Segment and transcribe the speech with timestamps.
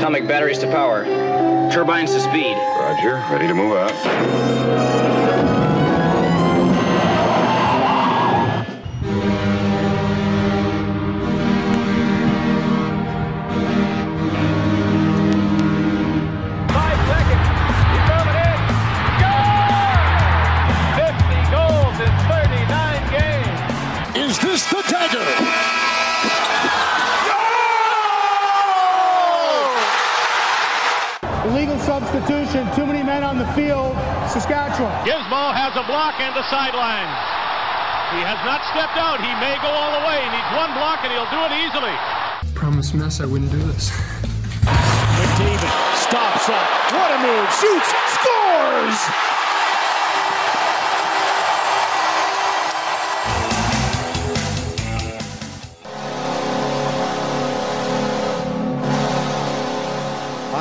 [0.00, 1.04] Atomic batteries to power.
[1.70, 2.56] Turbines to speed.
[2.56, 3.16] Roger.
[3.30, 5.29] Ready to move out.
[32.50, 33.94] Substitution, too many men on the field,
[34.28, 34.90] Saskatchewan.
[35.06, 37.10] Gizmo has a block and the sideline.
[38.10, 39.22] He has not stepped out.
[39.22, 40.18] He may go all the way.
[40.18, 41.94] He needs one block and he'll do it easily.
[42.54, 43.90] Promise Mess I wouldn't do this.
[45.20, 46.68] McDavid stops up.
[46.90, 47.46] What a move.
[47.54, 47.90] Shoots.
[48.18, 49.39] Scores.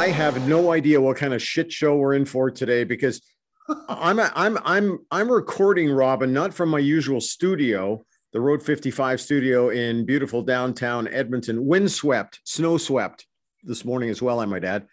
[0.10, 3.22] I have no idea what kind of shit show we're in for today because
[3.88, 9.70] I'm I'm I'm I'm recording Robin not from my usual studio, the Road 55 studio
[9.70, 13.28] in beautiful downtown Edmonton, windswept, snow swept
[13.62, 14.88] this morning as well, I might add.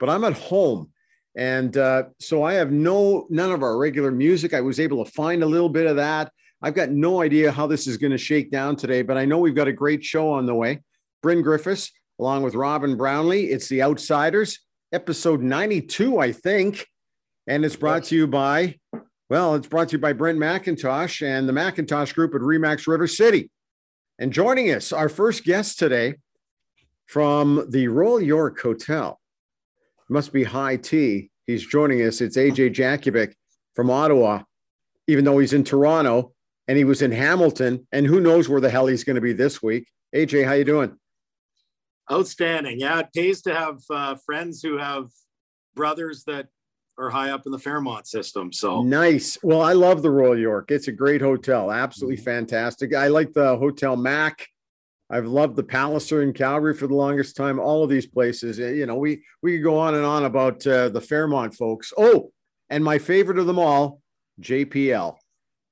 [0.00, 0.90] But I'm at home,
[1.36, 4.54] and uh, so I have no none of our regular music.
[4.54, 6.32] I was able to find a little bit of that.
[6.62, 9.36] I've got no idea how this is going to shake down today, but I know
[9.36, 10.80] we've got a great show on the way.
[11.20, 13.46] Bryn Griffiths, along with Robin Brownlee.
[13.46, 14.60] It's The Outsiders,
[14.92, 16.86] episode 92, I think.
[17.46, 18.78] And it's brought to you by,
[19.28, 23.06] well, it's brought to you by Brent McIntosh and the McIntosh Group at Remax River
[23.06, 23.50] City.
[24.18, 26.14] And joining us, our first guest today
[27.06, 29.20] from the Royal York Hotel.
[30.08, 31.30] Must be high tea.
[31.46, 32.20] He's joining us.
[32.20, 33.34] It's AJ Jakubec
[33.74, 34.42] from Ottawa,
[35.08, 36.32] even though he's in Toronto
[36.68, 37.86] and he was in Hamilton.
[37.92, 39.88] And who knows where the hell he's going to be this week.
[40.14, 40.96] AJ, how you doing?
[42.10, 42.78] Outstanding.
[42.80, 45.06] Yeah, it pays to have uh, friends who have
[45.74, 46.48] brothers that
[46.98, 48.52] are high up in the Fairmont system.
[48.52, 49.36] So Nice.
[49.42, 50.70] Well, I love the Royal York.
[50.70, 51.72] It's a great hotel.
[51.72, 52.24] Absolutely Mm-hmm.
[52.24, 52.94] fantastic.
[52.94, 54.46] I like the Hotel Mac.
[55.10, 57.58] I've loved the Palliser in Calgary for the longest time.
[57.58, 60.66] All of these places, eh, you know, we we could go on and on about
[60.66, 61.92] uh, the Fairmont folks.
[61.98, 62.30] Oh,
[62.70, 64.00] and my favorite of them all,
[64.40, 65.16] JPL.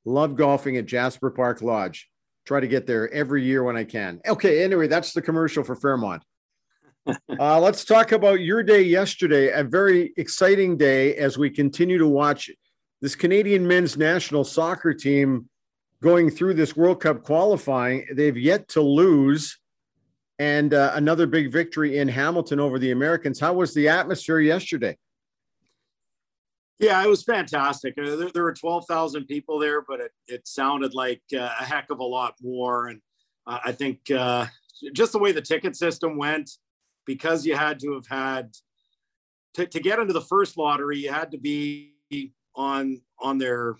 [0.04, 2.08] Love golfing at Jasper Park Lodge.
[2.44, 4.20] Try to get there every year when I can.
[4.26, 6.22] Okay, anyway, that's the commercial for Fairmont.
[7.38, 9.50] uh, let's talk about your day yesterday.
[9.50, 12.50] A very exciting day as we continue to watch
[13.00, 15.48] this Canadian men's national soccer team
[16.02, 18.06] going through this World Cup qualifying.
[18.12, 19.58] They've yet to lose,
[20.38, 23.38] and uh, another big victory in Hamilton over the Americans.
[23.38, 24.96] How was the atmosphere yesterday?
[26.82, 27.94] Yeah, it was fantastic.
[27.96, 31.90] Uh, There, there were 12,000 people there, but it, it sounded like uh, a heck
[31.90, 32.88] of a lot more.
[32.88, 33.00] And
[33.46, 34.46] uh, I think uh,
[34.92, 36.50] just the way the ticket system went,
[37.06, 38.50] because you had to have had
[39.54, 41.94] to, to get into the first lottery, you had to be
[42.54, 43.76] on on their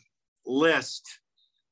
[0.47, 1.21] list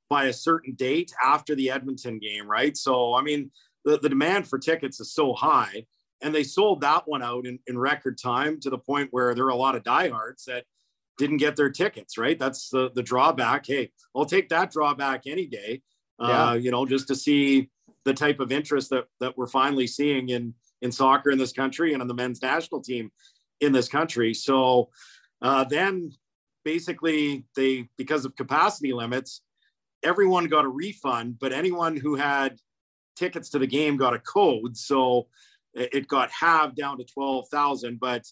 [0.08, 2.76] by a certain date after the Edmonton game, right?
[2.76, 3.50] So, I mean,
[3.84, 5.86] the, the demand for tickets is so high,
[6.20, 9.44] and they sold that one out in, in record time to the point where there
[9.44, 10.64] are a lot of diehards that
[11.18, 12.38] didn't get their tickets, right?
[12.38, 13.66] That's the, the drawback.
[13.66, 15.82] Hey, I'll take that drawback any day,
[16.20, 16.50] Yeah.
[16.50, 17.68] uh, you know, just to see
[18.04, 21.92] the type of interest that, that we're finally seeing in, in soccer in this country
[21.92, 23.10] and on the men's national team
[23.60, 24.32] in this country.
[24.32, 24.88] So
[25.42, 26.12] uh, then
[26.64, 29.42] basically they, because of capacity limits,
[30.02, 32.56] everyone got a refund, but anyone who had
[33.16, 34.76] tickets to the game got a code.
[34.76, 35.28] So
[35.74, 38.00] it it got halved down to 12,000.
[38.00, 38.24] But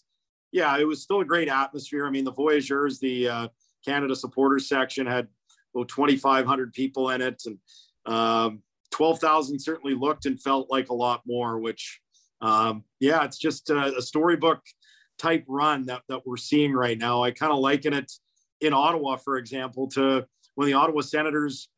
[0.51, 2.05] yeah, it was still a great atmosphere.
[2.05, 3.47] I mean, the Voyageurs, the uh,
[3.85, 5.27] Canada supporters section had
[5.73, 7.41] about 2,500 people in it.
[7.45, 7.57] And
[8.11, 12.01] um, 12,000 certainly looked and felt like a lot more, which,
[12.41, 14.61] um, yeah, it's just a, a storybook
[15.17, 17.23] type run that, that we're seeing right now.
[17.23, 18.11] I kind of liken it
[18.61, 21.69] in Ottawa, for example, to when the Ottawa Senators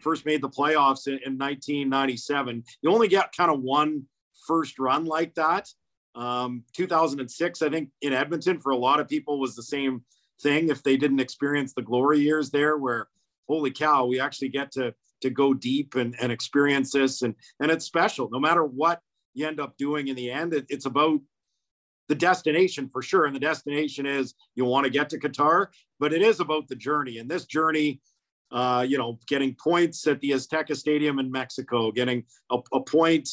[0.00, 2.62] first made the playoffs in, in 1997.
[2.82, 4.04] You only get kind of one
[4.46, 5.68] first run like that.
[6.14, 10.02] Um, 2006, I think, in Edmonton for a lot of people was the same
[10.42, 10.68] thing.
[10.68, 13.08] If they didn't experience the glory years there, where
[13.48, 17.70] holy cow, we actually get to to go deep and, and experience this, and and
[17.70, 18.28] it's special.
[18.30, 19.00] No matter what
[19.34, 21.20] you end up doing in the end, it, it's about
[22.08, 23.26] the destination for sure.
[23.26, 25.68] And the destination is you want to get to Qatar,
[26.00, 27.18] but it is about the journey.
[27.18, 28.00] And this journey,
[28.50, 33.28] uh, you know, getting points at the Azteca Stadium in Mexico, getting a, a point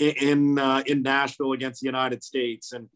[0.00, 2.88] in uh, in Nashville against the United States, and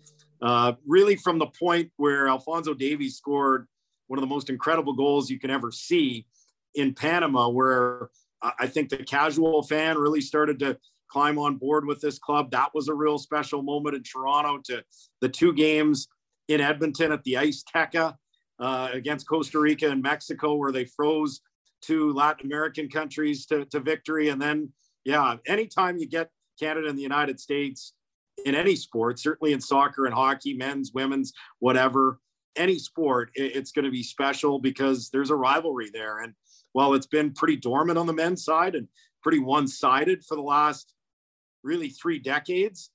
[0.43, 3.67] uh, really from the point where Alfonso Davies scored
[4.07, 6.27] one of the most incredible goals you can ever see
[6.75, 8.11] in Panama, where
[8.59, 10.77] I think the casual fan really started to
[11.09, 12.51] climb on board with this club.
[12.51, 14.83] That was a real special moment in Toronto to
[15.21, 16.09] the two games
[16.49, 18.17] in Edmonton at the Azteca
[18.59, 21.41] uh, against Costa Rica and Mexico, where they froze
[21.81, 24.29] two Latin American countries to, to victory.
[24.29, 24.73] And then,
[25.05, 26.29] yeah, anytime you get
[26.59, 27.93] Canada and the United States
[28.45, 32.19] in any sport, certainly in soccer and hockey, men's, women's, whatever,
[32.57, 36.21] any sport, it's going to be special because there's a rivalry there.
[36.21, 36.35] And
[36.73, 38.89] while it's been pretty dormant on the men's side and
[39.23, 40.95] pretty one sided for the last
[41.63, 42.91] really three decades,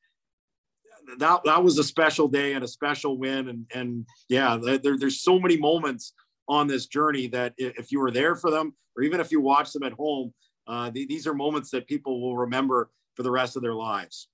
[1.18, 5.22] that that was a special day and a special win and and yeah there, there's
[5.22, 6.14] so many moments
[6.48, 9.72] on this journey that if you were there for them or even if you watch
[9.72, 10.32] them at home
[10.68, 14.30] uh, these are moments that people will remember for the rest of their lives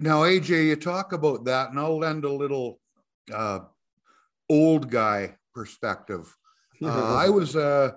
[0.00, 2.80] now aj you talk about that and i'll lend a little
[3.30, 3.58] uh,
[4.48, 6.34] old guy perspective
[6.82, 7.94] uh, i was a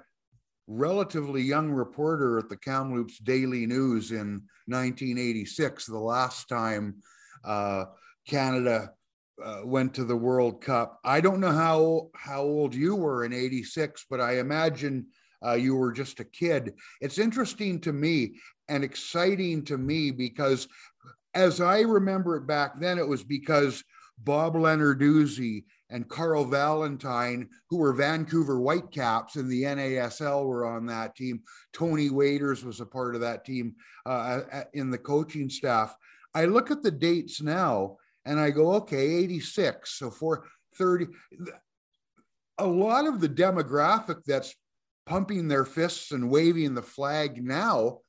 [0.67, 6.95] relatively young reporter at the kamloops daily news in 1986 the last time
[7.45, 7.85] uh,
[8.27, 8.91] Canada
[9.43, 10.99] uh, went to the World Cup.
[11.03, 15.07] I don't know how how old you were in '86, but I imagine
[15.43, 16.73] uh, you were just a kid.
[17.01, 18.35] It's interesting to me
[18.67, 20.67] and exciting to me because,
[21.33, 23.83] as I remember it back then, it was because
[24.17, 31.15] Bob Lenarduzzi and Carl Valentine, who were Vancouver Whitecaps in the NASL, were on that
[31.15, 31.41] team.
[31.73, 34.41] Tony Waiters was a part of that team uh,
[34.73, 35.95] in the coaching staff.
[36.33, 39.97] I look at the dates now and I go, okay, 86.
[39.97, 41.07] So for 30,
[42.57, 44.55] a lot of the demographic that's
[45.05, 47.99] pumping their fists and waving the flag now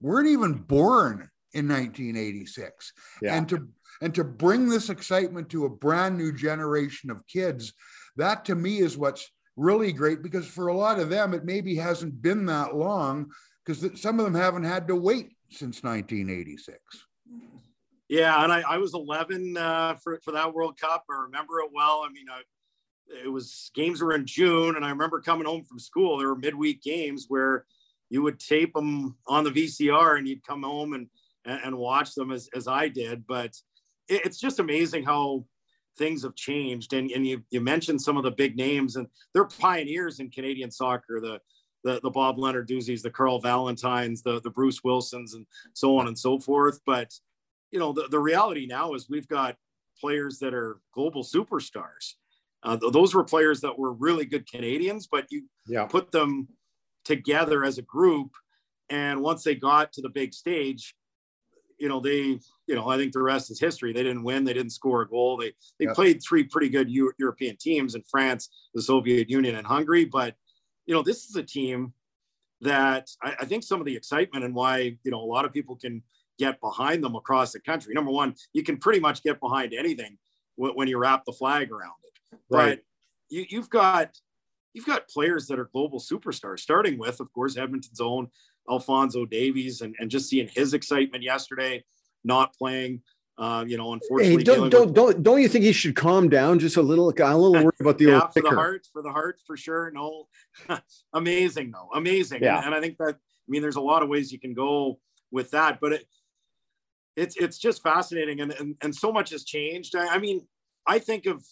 [0.00, 2.92] weren't even born in 1986.
[3.22, 3.36] Yeah.
[3.36, 3.68] And to
[4.00, 7.72] and to bring this excitement to a brand new generation of kids,
[8.16, 11.74] that to me is what's really great because for a lot of them, it maybe
[11.74, 13.30] hasn't been that long
[13.64, 16.78] because some of them haven't had to wait since 1986.
[18.08, 21.04] Yeah, and I, I was 11 uh, for for that World Cup.
[21.10, 22.04] I remember it well.
[22.08, 22.40] I mean, I,
[23.24, 26.18] it was games were in June, and I remember coming home from school.
[26.18, 27.64] There were midweek games where
[28.10, 31.08] you would tape them on the VCR, and you'd come home and
[31.44, 33.26] and, and watch them as as I did.
[33.26, 33.56] But
[34.08, 35.44] it, it's just amazing how
[35.96, 36.92] things have changed.
[36.92, 40.70] And and you you mentioned some of the big names, and they're pioneers in Canadian
[40.70, 41.20] soccer.
[41.20, 41.40] The
[41.84, 46.18] the, the Bob Lenarduzzis, the Carl Valentines, the, the Bruce Wilsons, and so on and
[46.18, 46.80] so forth.
[46.84, 47.12] But
[47.70, 49.56] you know, the, the reality now is we've got
[50.00, 52.14] players that are global superstars.
[52.62, 55.86] Uh, those were players that were really good Canadians, but you yeah.
[55.86, 56.48] put them
[57.04, 58.30] together as a group.
[58.90, 60.94] And once they got to the big stage,
[61.78, 63.92] you know, they, you know, I think the rest is history.
[63.92, 64.44] They didn't win.
[64.44, 65.36] They didn't score a goal.
[65.36, 65.92] They, they yeah.
[65.94, 70.04] played three pretty good European teams in France, the Soviet Union, and Hungary.
[70.04, 70.34] But,
[70.86, 71.92] you know, this is a team
[72.62, 75.52] that I, I think some of the excitement and why, you know, a lot of
[75.52, 76.02] people can
[76.38, 77.94] get behind them across the country.
[77.94, 80.18] Number one, you can pretty much get behind anything
[80.56, 82.17] when you wrap the flag around it.
[82.50, 82.78] Right.
[82.78, 82.80] But
[83.30, 84.16] you, you've got
[84.72, 88.28] you've got players that are global superstars, starting with, of course, Edmonton's own
[88.70, 91.84] Alfonso Davies, and, and just seeing his excitement yesterday,
[92.24, 93.02] not playing.
[93.38, 96.28] Uh, you know, unfortunately, hey, don't don't, with, don't don't you think he should calm
[96.28, 97.12] down just a little?
[97.18, 99.92] I'm a little worried about the yeah, for the heart, for the heart, for sure.
[99.92, 100.26] No,
[101.14, 102.42] amazing though, amazing.
[102.42, 102.56] Yeah.
[102.56, 104.98] And, and I think that I mean, there's a lot of ways you can go
[105.30, 106.04] with that, but it,
[107.18, 110.46] it's it's just fascinating and and, and so much has changed I, I, mean
[110.86, 111.44] i think of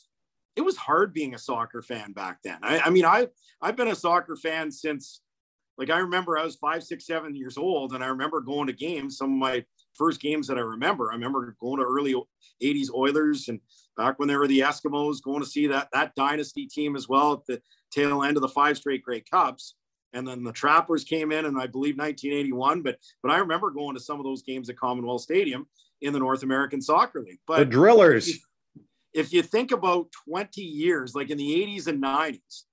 [0.56, 3.28] it was hard being a soccer fan back then i, I mean i
[3.60, 5.20] i've been a soccer fan since
[5.78, 8.72] like i remember i was five six seven years old and i remember going to
[8.72, 12.14] games some of my first games that i remember i remember going to early
[12.62, 13.60] 80s oilers and
[13.96, 17.32] back when they were the eskimos going to see that that dynasty team as well
[17.34, 17.60] at the
[17.90, 19.74] tail end of the five straight Grey Cups
[20.16, 22.82] and then the Trappers came in, and I believe 1981.
[22.82, 25.66] But but I remember going to some of those games at Commonwealth Stadium
[26.00, 27.40] in the North American Soccer League.
[27.46, 28.38] But the Drillers.
[29.16, 32.64] If you, think about 20 years, like in the 80s and 90s,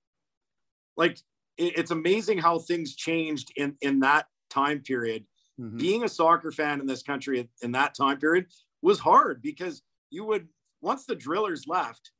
[0.96, 1.18] like
[1.56, 5.24] it's amazing how things changed in in that time period.
[5.60, 5.78] Mm-hmm.
[5.78, 8.46] Being a soccer fan in this country in that time period
[8.82, 10.48] was hard because you would
[10.80, 12.10] once the Drillers left,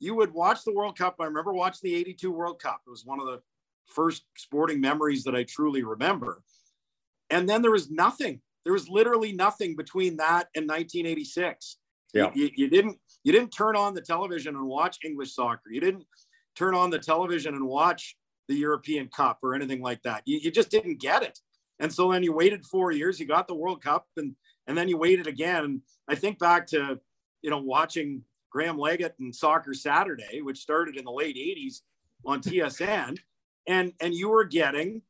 [0.00, 1.16] you would watch the World Cup.
[1.20, 2.80] I remember watching the 82 World Cup.
[2.86, 3.40] It was one of the
[3.86, 6.42] first sporting memories that I truly remember.
[7.30, 8.40] And then there was nothing.
[8.64, 11.78] There was literally nothing between that and 1986.
[12.12, 12.30] Yeah.
[12.34, 15.70] You, you, didn't you didn't turn on the television and watch English soccer.
[15.70, 16.04] You didn't
[16.56, 18.16] turn on the television and watch
[18.48, 20.22] the European Cup or anything like that.
[20.26, 21.38] You, you just didn't get it.
[21.78, 24.34] And so then you waited four years, you got the World Cup and
[24.68, 25.82] and then you waited again.
[26.08, 27.00] I think back to,
[27.42, 31.80] you know, watching Graham Leggett and Soccer Saturday, which started in the late 80s
[32.24, 33.18] on TSN
[33.66, 35.02] and and you were getting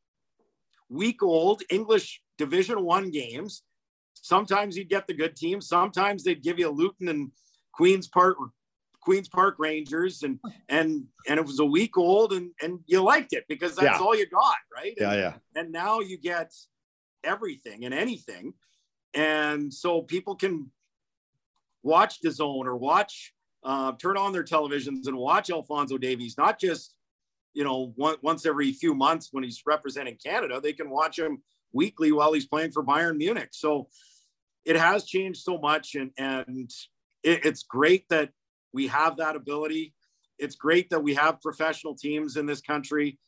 [0.89, 3.63] week old English Division One games.
[4.15, 5.67] Sometimes you'd get the good teams.
[5.67, 7.33] Sometimes they'd give you a Luton and
[7.73, 8.37] Queens Park
[9.01, 10.39] Queens Park Rangers, and
[10.69, 14.05] and and it was a week old, and and you liked it because that's Yeah.
[14.05, 14.95] all you got, right?
[14.97, 15.61] Yeah, And- yeah.
[15.61, 16.53] and now you get
[17.25, 18.53] everything and anything
[19.15, 20.69] and so people can
[21.85, 26.59] watch the zone or watch uh, turn on their televisions and watch alfonso davies not
[26.59, 26.95] just
[27.55, 31.41] you know one, once every few months when he's representing canada they can watch him
[31.73, 33.89] weekly while he's playing for bayern munich so
[34.65, 36.71] it has changed so much and and
[37.23, 38.31] it, it's great that
[38.73, 39.95] we have that ability
[40.39, 43.19] it's great that we have professional teams in this country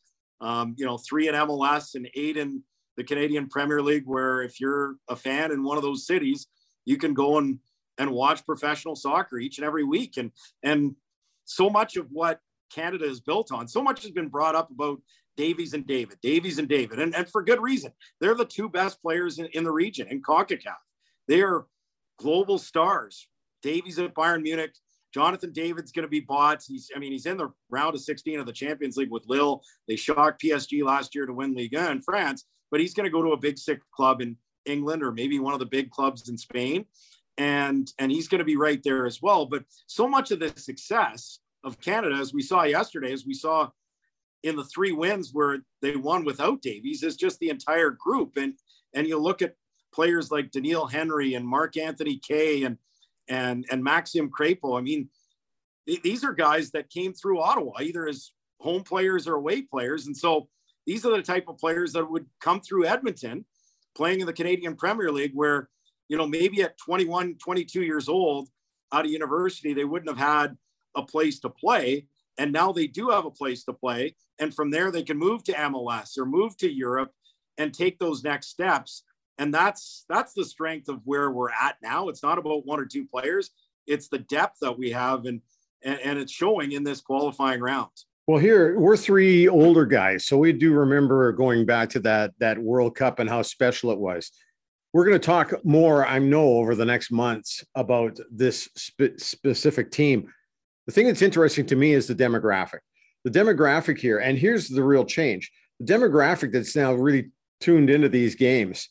[0.41, 2.61] um, you know, three in MLS and eight in
[2.97, 6.47] the Canadian Premier League, where if you're a fan in one of those cities,
[6.85, 7.59] you can go and
[7.97, 10.17] and watch professional soccer each and every week.
[10.17, 10.31] And
[10.63, 10.95] and
[11.45, 12.39] so much of what
[12.73, 15.01] Canada is built on, so much has been brought up about
[15.37, 17.91] Davies and David, Davies and David, and, and for good reason.
[18.19, 20.75] They're the two best players in, in the region in CONCACAF.
[21.27, 21.65] They are
[22.17, 23.27] global stars.
[23.65, 24.75] Davies at Bayern Munich,
[25.11, 26.61] Jonathan David's going to be bought.
[26.67, 29.61] He's, I mean, he's in the round of 16 of the Champions League with Lille.
[29.87, 33.11] They shocked PSG last year to win Ligue 1 in France, but he's going to
[33.11, 36.29] go to a big six club in England or maybe one of the big clubs
[36.29, 36.85] in Spain.
[37.37, 39.47] And, and he's going to be right there as well.
[39.47, 43.69] But so much of the success of Canada, as we saw yesterday, as we saw
[44.43, 48.37] in the three wins where they won without Davies, is just the entire group.
[48.37, 48.53] And,
[48.93, 49.55] and you look at
[49.91, 52.77] players like Doneil Henry and Mark-Anthony Kaye and,
[53.27, 54.77] and and Maxime Crépeau.
[54.77, 55.09] I mean,
[55.87, 60.07] th- these are guys that came through Ottawa either as home players or away players,
[60.07, 60.47] and so
[60.85, 63.45] these are the type of players that would come through Edmonton,
[63.95, 65.69] playing in the Canadian Premier League, where
[66.07, 68.49] you know maybe at 21, 22 years old,
[68.91, 70.57] out of university, they wouldn't have had
[70.95, 74.71] a place to play, and now they do have a place to play, and from
[74.71, 77.11] there they can move to MLS or move to Europe
[77.57, 79.03] and take those next steps
[79.37, 82.85] and that's that's the strength of where we're at now it's not about one or
[82.85, 83.51] two players
[83.87, 85.41] it's the depth that we have and
[85.83, 87.91] and, and it's showing in this qualifying round
[88.27, 92.57] Well, here we're three older guys, so we do remember going back to that that
[92.57, 94.31] World Cup and how special it was.
[94.93, 99.91] We're going to talk more, I know, over the next months about this spe- specific
[99.91, 100.31] team.
[100.87, 102.79] The thing that's interesting to me is the demographic.
[103.25, 108.09] The demographic here, and here's the real change: the demographic that's now really tuned into
[108.09, 108.89] these games.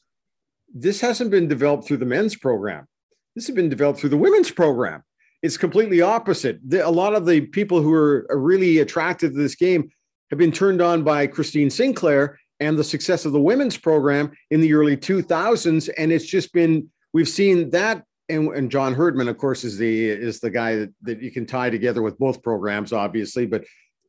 [0.74, 2.86] This hasn't been developed through the men's program.
[3.34, 5.02] This has been developed through the women's program
[5.44, 6.58] it's completely opposite.
[6.66, 9.90] The, a lot of the people who are, really attracted to this game
[10.30, 14.62] have been turned on by Christine Sinclair and the success of the women's program in
[14.62, 15.90] the early 2000s.
[15.98, 18.04] And it's just been, we've seen that.
[18.30, 21.44] And, and John Herdman, of course, is the is the guy that, that you can
[21.44, 23.44] tie together with both programs, obviously.
[23.44, 23.64] But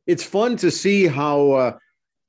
[0.06, 1.78] it's fun to see how uh,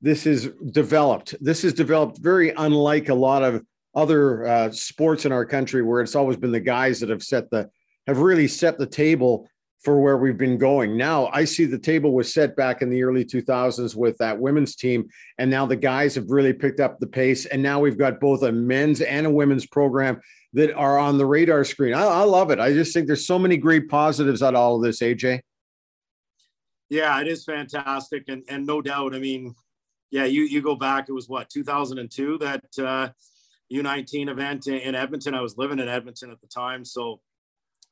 [0.02, 1.34] this is developed.
[1.40, 3.64] This is developed very unlike a lot of
[3.94, 7.50] other uh, sports in our country, where it's always been the guys that have set
[7.50, 7.70] the
[8.06, 9.48] have really set the table
[9.84, 10.96] for where we've been going.
[10.96, 14.74] Now I see the table was set back in the early 2000s with that women's
[14.74, 17.46] team, and now the guys have really picked up the pace.
[17.46, 20.20] And now we've got both a men's and a women's program
[20.54, 21.94] that are on the radar screen.
[21.94, 22.58] I, I love it.
[22.58, 25.40] I just think there's so many great positives out of all of this, AJ.
[26.90, 29.54] yeah it is fantastic and and no doubt i mean
[30.10, 33.08] yeah you you go back it was what 2002 that uh
[33.72, 37.20] u19 event in, edmonton i was living in edmonton at the time so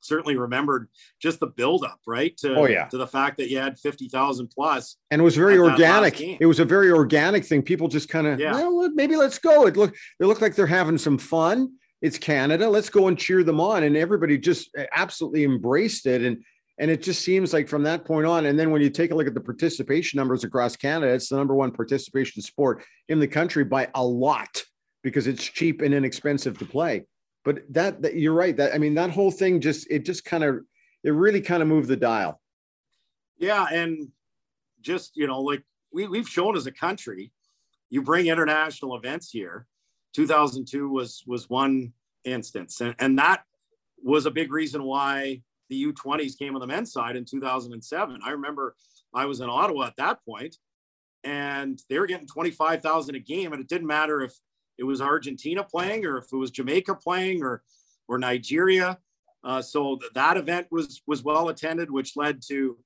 [0.00, 0.88] certainly remembered
[1.20, 2.36] just the buildup, right?
[2.38, 2.86] To, Oh, yeah.
[2.86, 4.96] To the fact that you had 50,000 plus.
[5.10, 6.40] And it was very At that last organic.
[6.40, 7.62] It was a very organic thing.
[7.62, 8.52] People just kind of, Yeah.
[8.52, 9.66] well, maybe let's go.
[9.66, 11.72] It look, they look like they're having some fun.
[12.02, 12.68] It's Canada.
[12.68, 13.82] Let's go and cheer them on.
[13.82, 16.22] And everybody just eh, absolutely embraced it.
[16.22, 16.44] And
[16.78, 19.14] and it just seems like from that point on, and then when you take a
[19.14, 23.26] look at the participation numbers across Canada, it's the number one participation sport in the
[23.26, 24.62] country by a lot
[25.06, 27.04] because it's cheap and inexpensive to play.
[27.44, 28.56] But that, that you're right.
[28.56, 30.64] That I mean, that whole thing just it just kind of
[31.04, 32.40] it really kind of moved the dial.
[33.38, 33.66] Yeah.
[33.70, 34.08] And
[34.80, 37.30] just, you know, like we, we've shown as a country,
[37.88, 39.68] you bring international events here.
[40.16, 41.92] 2002 was was one
[42.24, 42.80] instance.
[42.80, 43.44] And, and that
[44.02, 48.18] was a big reason why the U20s came on the men's side in 2007.
[48.24, 48.74] I remember
[49.14, 50.56] I was in Ottawa at that point
[51.22, 53.52] and they were getting 25,000 a game.
[53.52, 54.34] And it didn't matter if
[54.78, 57.62] it was Argentina playing or if it was Jamaica playing or,
[58.08, 58.98] or Nigeria.
[59.44, 62.76] Uh, so th- that event was, was well attended, which led to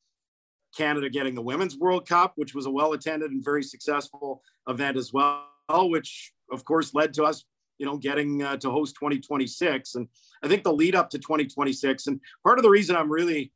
[0.77, 4.97] Canada getting the Women's World Cup, which was a well attended and very successful event
[4.97, 7.45] as well, which of course led to us,
[7.79, 9.95] you know, getting uh, to host 2026.
[9.95, 10.09] And
[10.43, 13.53] I think the lead up to 2026, and part of the reason I'm really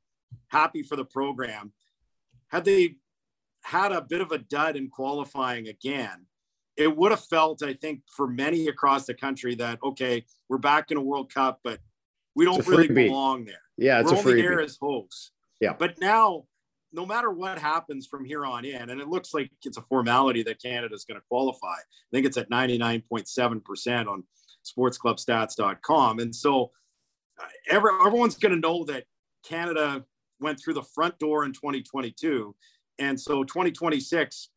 [0.48, 1.72] happy for the program,
[2.48, 2.96] had they
[3.62, 6.26] had a bit of a dud in qualifying again,
[6.76, 10.90] it would have felt, I think, for many across the country that okay, we're back
[10.90, 11.78] in a World Cup, but
[12.34, 13.56] we don't really belong there.
[13.76, 14.42] Yeah, it's we're a only freebie.
[14.42, 15.32] there as hosts.
[15.60, 15.74] Yeah.
[15.78, 16.44] But now,
[16.92, 20.42] no matter what happens from here on in, and it looks like it's a formality
[20.44, 21.66] that Canada is going to qualify.
[21.68, 24.24] I think it's at 99.7% on
[24.64, 26.18] sportsclubstats.com.
[26.20, 26.70] And so
[27.40, 29.04] uh, every, everyone's going to know that
[29.46, 30.04] Canada
[30.40, 32.54] went through the front door in 2022.
[32.98, 34.50] And so 2026,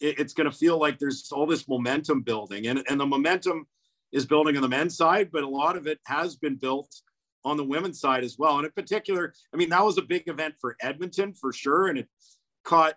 [0.00, 2.66] it, it's going to feel like there's all this momentum building.
[2.66, 3.66] And, and the momentum
[4.12, 6.94] is building on the men's side, but a lot of it has been built
[7.44, 8.56] on the women's side as well.
[8.56, 11.86] And in particular, I mean, that was a big event for Edmonton for sure.
[11.86, 12.08] And it
[12.64, 12.94] caught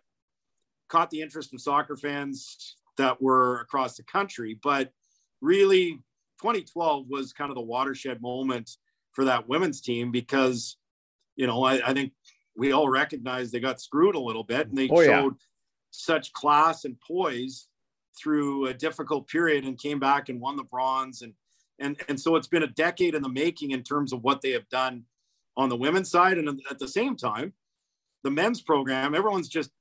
[0.89, 4.57] caught the interest of soccer fans that were across the country.
[4.61, 4.91] But
[5.39, 6.01] really,
[6.41, 8.71] 2012 was kind of the watershed moment
[9.13, 10.77] for that women's team because,
[11.35, 12.13] you know, I, I think
[12.55, 15.45] we all recognize they got screwed a little bit and they Oh, showed yeah.
[15.91, 17.67] Such class and poise
[18.17, 21.21] through a difficult period and came back and won the bronze.
[21.21, 21.33] And
[21.79, 24.51] and and so it's been a decade in the making in terms of what they
[24.51, 25.03] have done
[25.55, 26.37] on the women's side.
[26.37, 27.53] And at the same time
[28.23, 29.71] the men's program everyone's just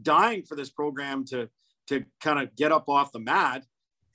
[0.00, 1.48] dying for this program to
[1.88, 3.64] to kind of get up off the mat.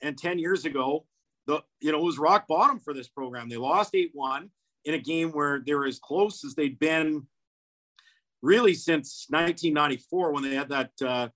[0.02, 1.06] And 10 years ago
[1.46, 3.48] the you know it was rock bottom for this program.
[3.48, 4.48] They lost 8-1
[4.84, 7.26] in a game where they were as close as they'd been
[8.42, 11.28] really since 1994 when they had that uh,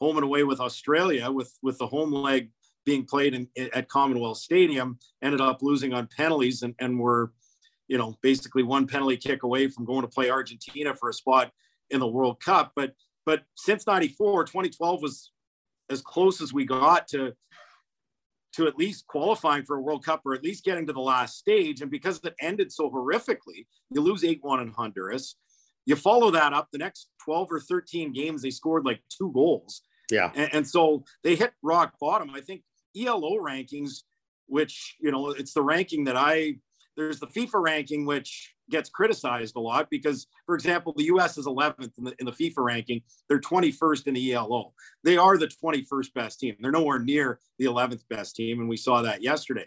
[0.00, 2.50] home and away with Australia with with the home leg
[2.86, 7.32] being played in, at Commonwealth Stadium ended up losing on penalties and, and were
[7.88, 11.50] you know basically one penalty kick away from going to play Argentina for a spot
[11.90, 12.72] in the World Cup.
[12.74, 12.92] But
[13.26, 15.32] but since 94 2012 was
[15.90, 17.34] as close as we got to
[18.52, 21.38] to at least qualifying for a World Cup or at least getting to the last
[21.38, 21.82] stage.
[21.82, 25.36] And because it ended so horrifically you lose 8-1 in Honduras
[25.86, 29.82] you follow that up the next 12 or 13 games they scored like two goals.
[30.10, 30.30] Yeah.
[30.34, 32.30] and, and so they hit rock bottom.
[32.30, 32.62] I think
[32.96, 34.02] elo rankings
[34.46, 36.52] which you know it's the ranking that i
[36.96, 41.46] there's the fifa ranking which gets criticized a lot because for example the us is
[41.46, 43.02] 11th in the, in the fifa ranking.
[43.28, 44.72] They're 21st in the elo
[45.04, 46.56] they are the 21st best team.
[46.60, 49.66] They're nowhere near the 11th best team and we saw that yesterday.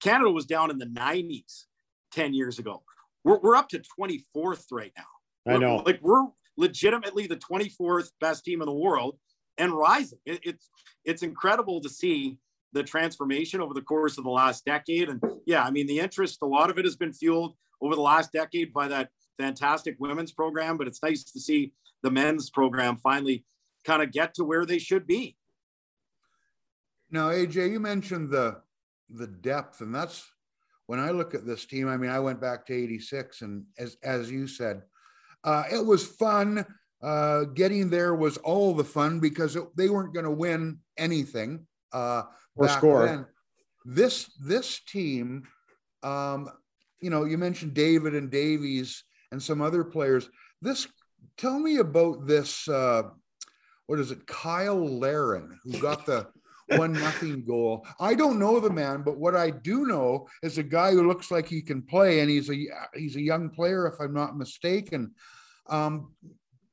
[0.00, 1.64] Canada was down in the 90s
[2.12, 2.82] 10 years ago.
[3.24, 5.04] We're, we're up to 24th right now
[5.48, 5.76] I know.
[5.76, 9.18] we're- like we're legitimately the 24th best team in the world
[9.58, 10.18] and rising.
[10.26, 10.70] It, it's
[11.04, 12.38] it's incredible to see
[12.72, 15.08] the transformation over the course of the last decade.
[15.08, 18.00] And yeah, I mean the interest, a lot of it has been fueled over the
[18.02, 22.96] last decade by that fantastic women's program, but it's nice to see the men's program
[22.96, 23.44] finally
[23.84, 25.36] kind of get to where they should be.
[27.10, 28.60] Now, AJ, you mentioned the
[29.10, 30.26] the depth, and that's
[30.86, 31.88] when I look at this team.
[31.88, 34.82] I mean, I went back to '86, and as as you said,
[35.44, 36.64] uh, it was fun.
[37.00, 41.64] Uh, getting there was all the fun because it, they weren't going to win anything
[41.92, 42.22] uh,
[42.56, 43.06] Or score.
[43.06, 43.26] then.
[43.84, 45.44] This this team,
[46.02, 46.50] um,
[47.00, 50.28] you know, you mentioned David and Davies and some other players.
[50.60, 50.88] This,
[51.36, 52.68] tell me about this.
[52.68, 53.04] Uh,
[53.86, 54.18] what is it?
[54.28, 56.26] Cyle Larin, who got the
[56.76, 57.86] one nothing goal.
[58.00, 61.30] I don't know the man, but what I do know is a guy who looks
[61.30, 62.56] like he can play, and he's a
[62.94, 65.14] he's a young player, if I'm not mistaken.
[65.68, 66.14] Um,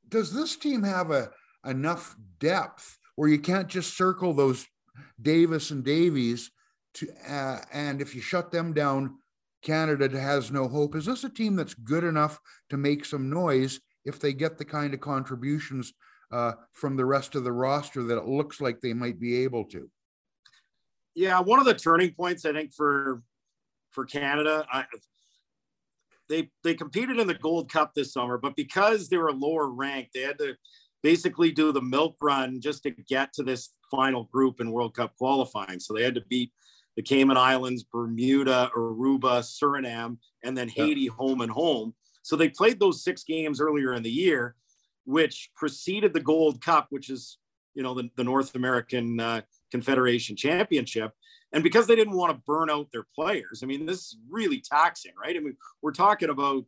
[0.08, 1.30] does this team have a
[1.64, 4.66] enough depth where you can't just circle those
[5.20, 6.50] David and Davies
[6.94, 9.16] to uh, and if you shut them down,
[9.62, 10.94] Canada has no hope.
[10.94, 12.38] Is this a team that's good enough
[12.70, 15.92] to make some noise if they get the kind of contributions
[16.32, 19.64] uh, from the rest of the roster that it looks like they might be able
[19.66, 19.90] to?
[21.14, 23.22] Yeah, one of the turning points I think for
[23.92, 24.84] for Canada, I,
[26.28, 30.12] they they competed in the Gold Cup this summer, but because they were lower ranked,
[30.12, 30.54] they had to
[31.02, 35.14] basically do the milk run just to get to this final group in World Cup
[35.16, 35.78] qualifying.
[35.78, 36.52] So they had to beat
[36.96, 41.94] the Cayman Islands, Bermuda, Aruba, Suriname, and then Haiti home and home.
[42.22, 44.56] So they played those six games earlier in the year,
[45.06, 47.38] which preceded the Gold Cup, which is
[47.74, 49.40] you know the, the North American uh,
[49.70, 51.12] Confederation Championship.
[51.52, 54.60] And because they didn't want to burn out their players, I mean, this is really
[54.60, 55.36] taxing, right?
[55.36, 56.64] I mean, we're talking about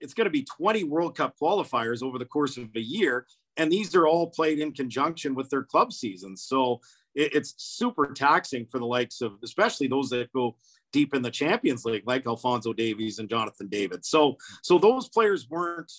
[0.00, 3.26] it's going to be 20 World Cup qualifiers over the course of a year.
[3.56, 6.42] And these are all played in conjunction with their club seasons.
[6.42, 6.80] So
[7.14, 10.56] it, it's super taxing for the likes of, especially those that go
[10.92, 14.04] deep in the Champions League, like Alfonso Davies and Jonathan David.
[14.04, 15.92] So, so those players weren't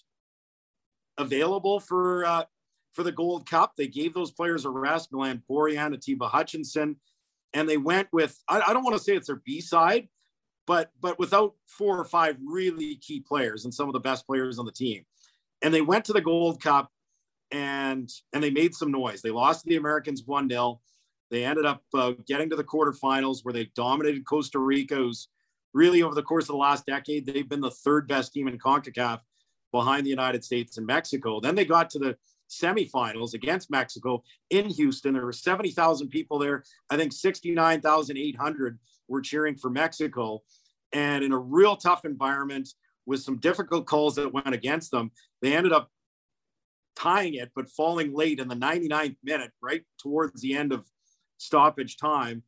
[1.18, 2.44] available for, uh,
[2.94, 3.74] for the Gold Cup.
[3.78, 6.98] They gave those players a rest, Milan Borjan, Atiba Hutchinson,
[7.54, 10.08] and they went with, I, I don't want to say it's their B side,
[10.66, 14.60] but but without four or five really key players and some of the best players
[14.60, 15.06] on the team.
[15.62, 16.92] And they went to the Gold Cup
[17.52, 19.22] and and they made some noise.
[19.22, 20.80] They lost to the Americans 1-0.
[21.32, 25.30] They ended up uh, getting to the quarterfinals where they dominated Costa Rica, who's
[25.74, 28.58] really over the course of the last decade, they've been the third best team in
[28.58, 29.20] CONCACAF
[29.78, 31.40] behind the United States and Mexico.
[31.40, 32.18] Then they got to the
[32.50, 35.14] semifinals against Mexico in Houston.
[35.14, 36.64] There were 70,000 people there.
[36.90, 40.42] I think 69,800 were cheering for Mexico.
[40.94, 42.70] And in a real tough environment
[43.06, 45.12] with some difficult calls that went against them,
[45.44, 45.92] they ended up
[46.96, 50.88] tying it, but falling late in the 99th minute, right towards the end of
[51.38, 52.42] stoppage time,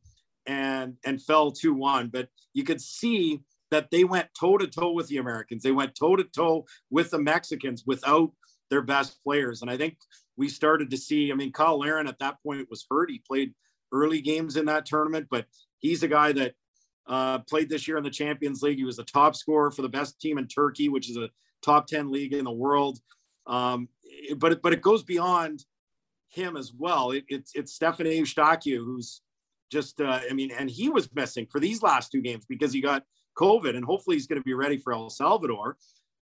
[0.46, 2.10] and and fell 2-1.
[2.10, 5.62] But you could see that they went toe to toe with the Americans.
[5.62, 8.32] They went toe to toe with the Mexicans without
[8.70, 9.62] their best players.
[9.62, 9.96] And I think
[10.36, 13.10] we started to see, I mean, Cyle Larin at that point was hurt.
[13.10, 13.54] He played
[13.92, 15.46] early games in that tournament, but
[15.78, 16.54] he's a guy that
[17.08, 18.78] uh, played this year in the Champions League.
[18.78, 21.30] He was the top scorer for the best team in Turkey, which is a
[21.62, 22.98] top 10 league in the world.
[23.46, 23.88] Um,
[24.36, 25.64] but, it, but it goes beyond
[26.28, 27.10] him as well.
[27.10, 29.22] It, it's, it's Stefan Eustáquio, who's
[29.72, 32.80] just, uh, I mean, and he was missing for these last two games because he
[32.80, 33.04] got
[33.36, 35.76] COVID and hopefully he's going to be ready for El Salvador.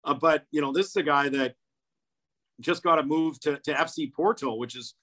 [0.04, 1.54] Uh, but, you know, this is a guy that
[2.60, 4.94] just got a move to, to FC Porto, which is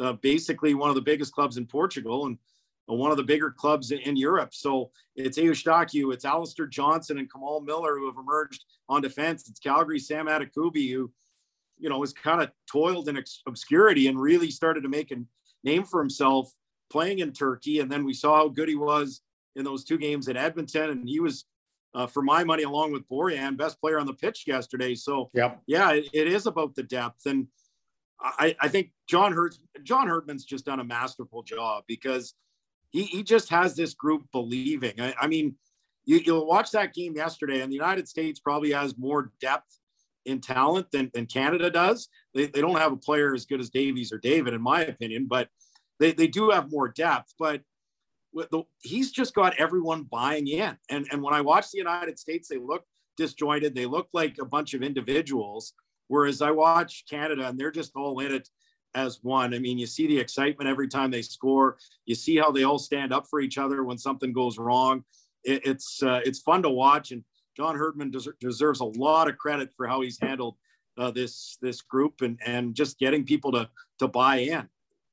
[0.00, 2.38] uh, basically one of the biggest clubs in Portugal and
[2.90, 4.54] uh, one of the bigger clubs in, Europe.
[4.54, 9.48] So it's Eustáquio, it's Alistair Johnston and Kamal Miller who have emerged on defense.
[9.48, 11.10] It's Calgary Sam Adekugbe who,
[11.78, 15.16] you know, was kind of toiled in obscurity and really started to make a
[15.64, 16.52] name for himself
[16.90, 17.80] playing in Turkey.
[17.80, 19.20] And then we saw how good he was
[19.58, 21.44] in those two games in Edmonton, and he was
[21.94, 24.94] uh, for my money, along with Borjan, best player on the pitch yesterday.
[24.94, 25.60] So, yep.
[25.66, 27.26] yeah, it, it is about the depth.
[27.26, 27.48] And
[28.20, 32.34] I, I think John Hurt, John Herdman's just done a masterful job because
[32.90, 35.00] he, he just has this group believing.
[35.00, 35.56] I, I mean,
[36.04, 39.78] you, you'll watch that game yesterday, and the United States probably has more depth
[40.24, 42.08] in talent than, than Canada does.
[42.34, 45.26] They, they don't have a player as good as Davies or David, in my opinion,
[45.28, 45.48] but
[46.00, 47.34] they, they do have more depth.
[47.38, 47.62] But
[48.50, 50.76] the, he's just got everyone buying in.
[50.90, 52.84] And, and when I watch the United States, they look
[53.16, 53.74] disjointed.
[53.74, 55.74] They look like a bunch of individuals.
[56.08, 58.48] Whereas I watch Canada and they're just all in it
[58.94, 59.54] as one.
[59.54, 61.76] I mean, you see the excitement every time they score.
[62.06, 65.04] You see how they all stand up for each other when something goes wrong.
[65.44, 67.22] It, it's uh, it's fun to watch, and
[67.56, 70.56] John Herdman des- deserves a lot of credit for how he's handled
[70.96, 74.68] uh, this this group and and just getting people to to buy in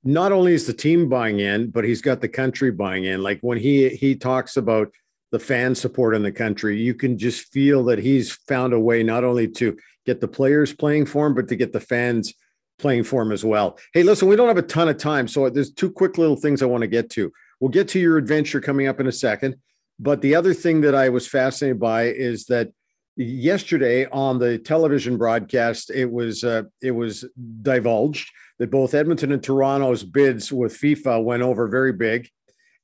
[0.05, 3.23] not only is the team buying in, but he's got the country buying in.
[3.23, 4.91] Like when he he talks about
[5.31, 9.01] the fan support in the country, you can just feel that he's found a way
[9.01, 12.33] not only to get the players playing for him, but to get the fans
[12.77, 13.79] playing for him as well.
[13.93, 16.61] Hey, listen, we don't have a ton of time, so there's two quick little things
[16.61, 17.31] I want to get to.
[17.59, 19.55] We'll get to your adventure coming up in a second,
[19.99, 22.69] but the other thing that I was fascinated by is that
[23.15, 27.25] yesterday on the television broadcast, it was uh, it was
[27.61, 32.29] divulged that both Edmonton and Toronto's bids with FIFA went over very big,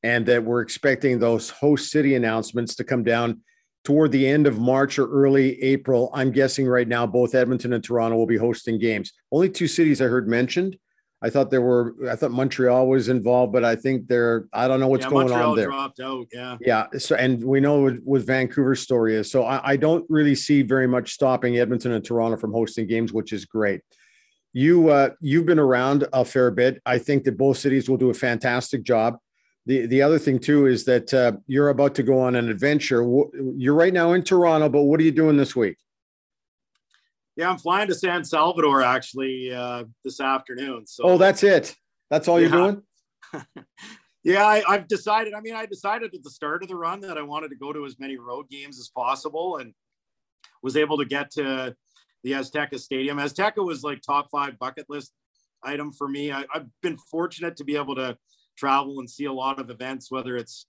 [0.03, 3.41] and that we're expecting those host city announcements to come down
[3.83, 6.11] toward the end of March or early April.
[6.13, 9.11] I'm guessing right now both Edmonton and Toronto will be hosting games.
[9.31, 10.77] Only two cities I heard mentioned.
[11.23, 11.95] I thought there were.
[12.09, 14.47] I thought Montreal was involved, but I think they're.
[14.53, 15.67] I don't know what's yeah, going Montreal on there.
[15.67, 16.25] Dropped out.
[16.33, 16.57] Yeah.
[16.61, 16.87] Yeah.
[16.97, 19.29] So, and we know what, what Vancouver's story is.
[19.29, 23.13] So I, I don't really see very much stopping Edmonton and Toronto from hosting games,
[23.13, 23.81] which is great.
[24.53, 26.81] You uh, you've been around a fair bit.
[26.87, 29.17] I think that both cities will do a fantastic job.
[29.67, 33.03] The the other thing too is that uh, you're about to go on an adventure.
[33.55, 35.77] You're right now in Toronto, but what are you doing this week?
[37.35, 40.85] Yeah, I'm flying to San Salvador actually uh, this afternoon.
[40.85, 41.75] So Oh, that's it.
[42.09, 42.47] That's all Yeah.
[42.49, 42.83] you're doing?
[44.23, 45.33] yeah, I, I've decided.
[45.33, 47.71] I mean, I decided at the start of the run that I wanted to go
[47.71, 49.73] to as many road games as possible, and
[50.61, 51.75] was able to get to
[52.23, 53.17] the Azteca Stadium.
[53.17, 55.13] Azteca was like top five bucket list
[55.63, 56.31] item for me.
[56.31, 58.17] I, I've been fortunate to be able to
[58.57, 60.67] travel and see a lot of events, whether it's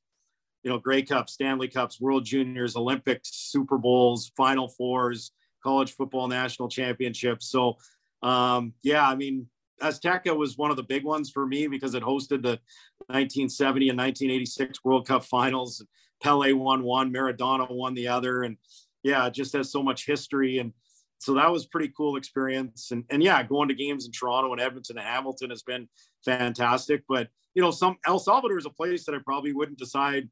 [0.62, 6.28] you know Grey Cup, Stanley Cups, World Juniors, Olympics, Super Bowls, Final Fours, college football
[6.28, 7.48] national championships.
[7.48, 7.76] So
[8.22, 9.48] um, yeah, I mean
[9.82, 12.60] Azteca was one of the big ones for me because it hosted the
[13.08, 15.84] 1970 and 1986 World Cup finals.
[16.22, 18.56] Pele won one, Maradona won the other, and
[19.02, 20.58] yeah, it just has so much history.
[20.58, 20.72] And
[21.18, 22.92] so that was pretty cool experience.
[22.92, 25.88] And and yeah, going to games in Toronto and Edmonton and Hamilton has been
[26.24, 27.02] fantastic.
[27.08, 30.28] But you know, some El Salvador is a place that I probably wouldn't decide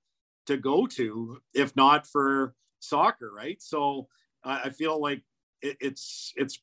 [0.47, 3.61] to go to if not for soccer, right?
[3.61, 4.09] So
[4.45, 5.23] I feel like
[5.63, 6.61] it, it's it's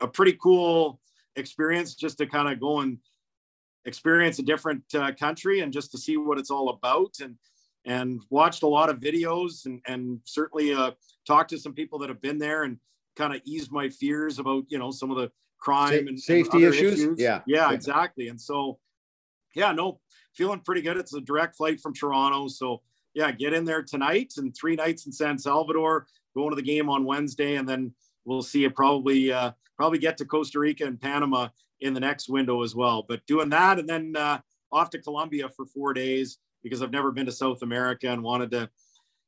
[0.00, 1.00] a pretty cool
[1.36, 2.98] experience just to kind of go and
[3.84, 7.36] experience a different uh, country and just to see what it's all about and
[7.86, 10.90] and watched a lot of videos and and certainly uh,
[11.26, 12.78] talked to some people that have been there and
[13.16, 16.20] kind of eased my fears about you know some of the crime Sa- and and
[16.20, 17.18] safety issues?
[17.18, 17.40] Yeah.
[17.46, 17.72] yeah Yeah.
[17.72, 18.78] exactly and so
[19.54, 20.00] yeah, no,
[20.34, 20.96] feeling pretty good.
[20.96, 22.48] It's a direct flight from Toronto.
[22.48, 22.82] So,
[23.14, 26.88] yeah, get in there tonight and three nights in San Salvador, going to the game
[26.88, 27.56] on Wednesday.
[27.56, 27.92] And then
[28.24, 31.48] we'll see it probably, uh, probably get to Costa Rica and Panama
[31.80, 33.04] in the next window as well.
[33.06, 34.40] But doing that and then uh,
[34.72, 38.50] off to Colombia for four days because I've never been to South America and wanted
[38.52, 38.70] to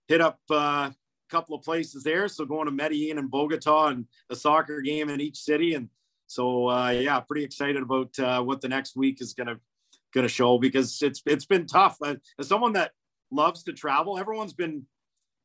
[0.09, 0.95] hit up uh, a
[1.31, 2.29] couple of places there.
[2.29, 5.75] So going to Medellin and Bogota and a soccer game in each city.
[5.75, 5.89] And
[6.27, 9.59] so, uh, yeah, pretty excited about uh, what the next week is going to
[10.13, 11.97] going to show because it's it's been tough.
[12.39, 12.93] As someone that
[13.31, 14.87] loves to travel, everyone's been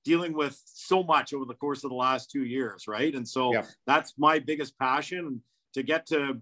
[0.08, 3.14] dealing with so much over the course of the last two years, right?
[3.14, 3.64] And so yeah.
[3.86, 5.42] that's my biggest passion
[5.74, 6.42] to get to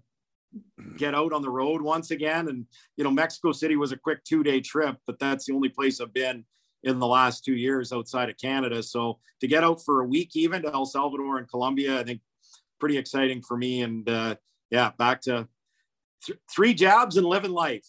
[0.96, 2.48] get out on the road once again.
[2.48, 5.68] And you know, Mexico City was a quick two day trip, but that's the only
[5.68, 6.44] place I've been
[6.84, 8.84] in the last two years outside of Canada.
[8.84, 12.20] So to get out for a week, even to El Salvador and Colombia, I think
[12.78, 13.82] pretty exciting for me.
[13.82, 14.36] And uh,
[14.70, 15.48] yeah, back to
[16.24, 17.86] th- three jobs and living life.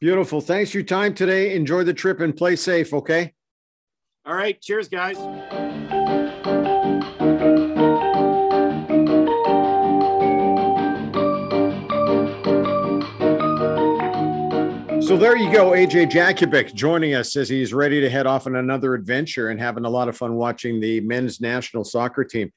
[0.00, 0.40] Beautiful.
[0.40, 1.54] Thanks for your time today.
[1.54, 2.94] Enjoy the trip and play safe.
[2.94, 3.34] Okay.
[4.24, 4.60] All right.
[4.60, 5.16] Cheers, guys.
[15.04, 18.54] So there you go, AJ Jakubec joining us as he's ready to head off on
[18.54, 22.52] another adventure and having a lot of fun watching the men's national soccer team.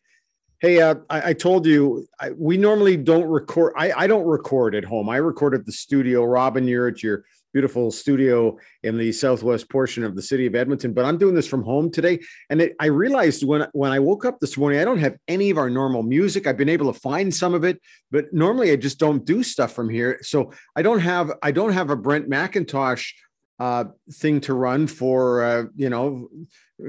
[0.62, 3.74] Hey, uh, I, I, told you I, we normally don't record.
[3.76, 5.10] I, I, don't record at home.
[5.10, 6.24] I record at the studio.
[6.24, 7.26] Robin, you're at your
[7.56, 10.92] beautiful studio in the southwest portion of the city of Edmonton.
[10.92, 14.26] But I'm doing this from home today, and it, I realized when when I woke
[14.26, 16.48] up this morning, I don't have any of our normal music.
[16.48, 19.72] I've been able to find some of it, but normally I just don't do stuff
[19.72, 20.20] from here.
[20.22, 23.14] So I don't have I don't have a Brent McIntosh
[23.58, 26.28] uh, thing to run for uh, you know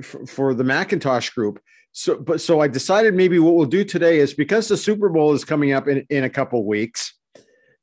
[0.02, 1.60] for, for the Macintosh group.
[1.92, 5.32] So, but so I decided maybe what we'll do today is because the Super Bowl
[5.32, 7.15] is coming up in, in a couple weeks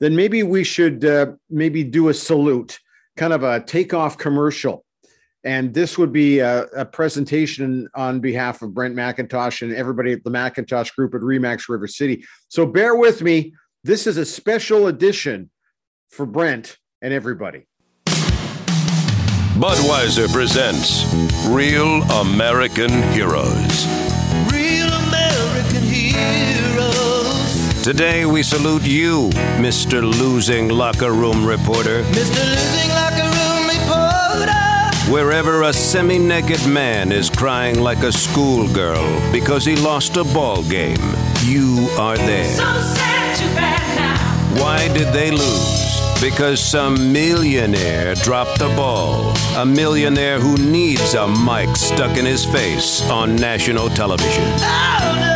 [0.03, 2.77] then maybe we should uh, maybe do a salute,
[3.15, 4.83] kind of a takeoff commercial.
[5.45, 10.23] And this would be a, a, presentation on behalf of Brent McIntosh and everybody at
[10.25, 12.25] the McIntosh Group at Remax River City.
[12.49, 13.53] So bear with me.
[13.85, 15.49] This is a special edition
[16.09, 17.67] for Brent and everybody.
[19.55, 21.05] Budweiser presents
[21.47, 24.02] Real American Heroes.
[27.83, 29.27] Today we salute you,
[29.59, 30.01] Mr.
[30.01, 32.03] Losing Locker Room Reporter.
[32.03, 32.39] Mr.
[32.55, 35.11] Losing Locker Room Reporter.
[35.11, 40.63] Wherever a semi naked man is crying like a schoolgirl because he lost a ball
[40.63, 42.55] game, you are there.
[42.55, 44.63] So sad, too bad now.
[44.63, 46.21] Why did they lose?
[46.21, 49.35] Because some millionaire dropped the ball.
[49.57, 54.45] A millionaire who needs a mic stuck in his face on national television.
[54.45, 55.33] Oh, no.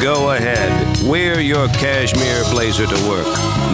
[0.00, 3.26] Go ahead, wear your cashmere blazer to work.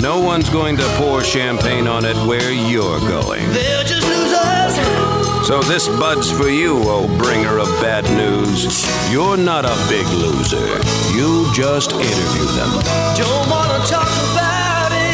[0.02, 3.48] No one's going to pour champagne on it where you're going.
[3.50, 5.46] They're just losers.
[5.46, 8.84] So this bud's for you, oh bringer of bad news.
[9.12, 10.66] You're not a big loser.
[11.14, 12.70] You just interview them.
[13.16, 15.04] Don't wanna talk about it.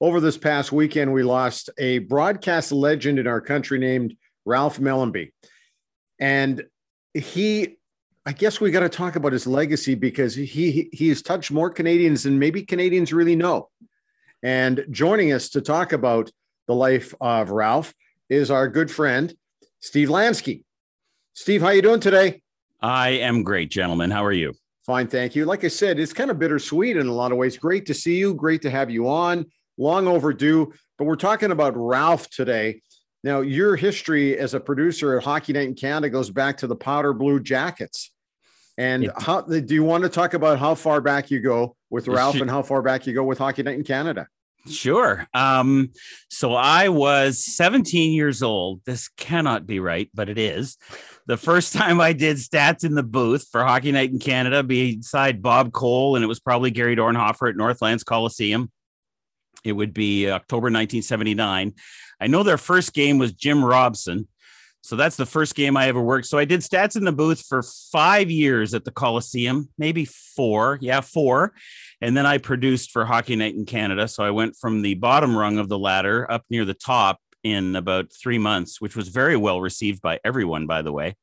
[0.00, 5.32] Over this past weekend, we lost a broadcast legend in our country named Ralph Mellanby.
[6.18, 6.64] And
[7.14, 7.75] he
[8.28, 11.70] I guess we got to talk about his legacy because he he has touched more
[11.70, 13.68] Canadians than maybe Canadians really know.
[14.42, 16.32] And joining us to talk about
[16.66, 17.94] the life of Ralph
[18.28, 19.32] is our good friend
[19.78, 20.64] Steve Lansky.
[21.34, 22.42] Steve, how you doing today?
[22.82, 24.10] I am great, gentlemen.
[24.10, 24.54] How are you?
[24.84, 25.44] Fine, thank you.
[25.44, 27.56] Like I said, it's kind of bittersweet in a lot of ways.
[27.56, 28.34] Great to see you.
[28.34, 29.46] Great to have you on.
[29.78, 32.82] Long overdue, but we're talking about Ralph today.
[33.22, 36.76] Now, your history as a producer at Hockey Night in Canada goes back to the
[36.76, 38.10] Powder Blue Jackets.
[38.78, 42.36] And how do you want to talk about how far back you go with Ralph
[42.36, 44.28] and how far back you go with Hockey Night in Canada?
[44.68, 45.26] Sure.
[45.32, 45.90] Um,
[46.28, 48.80] so I was 17 years old.
[48.84, 50.76] This cannot be right, but it is.
[51.26, 55.42] The first time I did stats in the booth for Hockey Night in Canada beside
[55.42, 58.70] Bob Cole, and it was probably Gary Dornhoefer at Northlands Coliseum.
[59.64, 61.74] It would be October 1979.
[62.20, 64.28] I know their first game was Jim Robson.
[64.86, 66.28] So that's the first game I ever worked.
[66.28, 70.78] So I did stats in the booth for five years at the Coliseum, maybe four.
[70.80, 71.54] Yeah, four.
[72.00, 74.06] And then I produced for Hockey Night in Canada.
[74.06, 77.74] So I went from the bottom rung of the ladder up near the top in
[77.74, 81.16] about three months, which was very well received by everyone, by the way.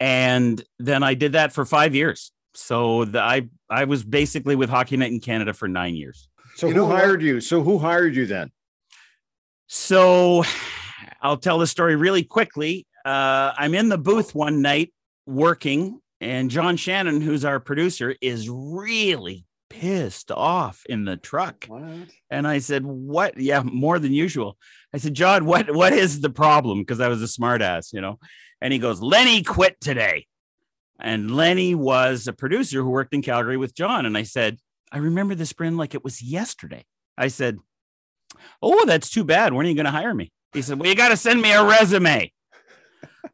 [0.00, 2.32] And then I did that for five years.
[2.54, 6.28] So the, I I was basically with Hockey Night in Canada for nine years.
[6.56, 7.26] So you who hired what?
[7.26, 7.40] you?
[7.40, 8.50] So who hired you then?
[9.68, 10.42] So
[11.24, 12.86] I'll tell the story really quickly.
[13.02, 14.92] Uh, I'm in the booth one night
[15.26, 21.64] working, and John Shannon, who's our producer, is really pissed off in the truck.
[21.66, 22.10] What?
[22.30, 23.40] And I said, What?
[23.40, 24.58] Yeah, more than usual.
[24.92, 26.80] I said, John, what what is the problem?
[26.80, 28.18] Because I was a smartass, you know.
[28.60, 30.26] And he goes, Lenny quit today.
[31.00, 34.04] And Lenny was a producer who worked in Calgary with John.
[34.04, 34.58] And I said,
[34.92, 36.84] I remember this, Bryn, like it was yesterday.
[37.16, 37.56] I said,
[38.60, 39.54] Oh, that's too bad.
[39.54, 40.30] When are you going to hire me?
[40.54, 42.32] He said, Well, you got to send me a resume.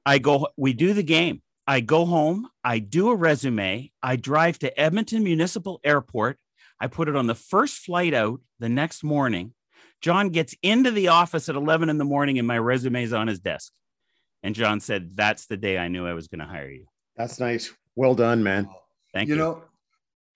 [0.04, 1.42] I go, we do the game.
[1.66, 6.38] I go home, I do a resume, I drive to Edmonton Municipal Airport.
[6.80, 9.52] I put it on the first flight out the next morning.
[10.00, 13.38] John gets into the office at 11 in the morning and my resume's on his
[13.38, 13.72] desk.
[14.42, 16.86] And John said, That's the day I knew I was going to hire you.
[17.16, 17.72] That's nice.
[17.94, 18.68] Well done, man.
[19.12, 19.40] Thank you you.
[19.40, 19.62] know,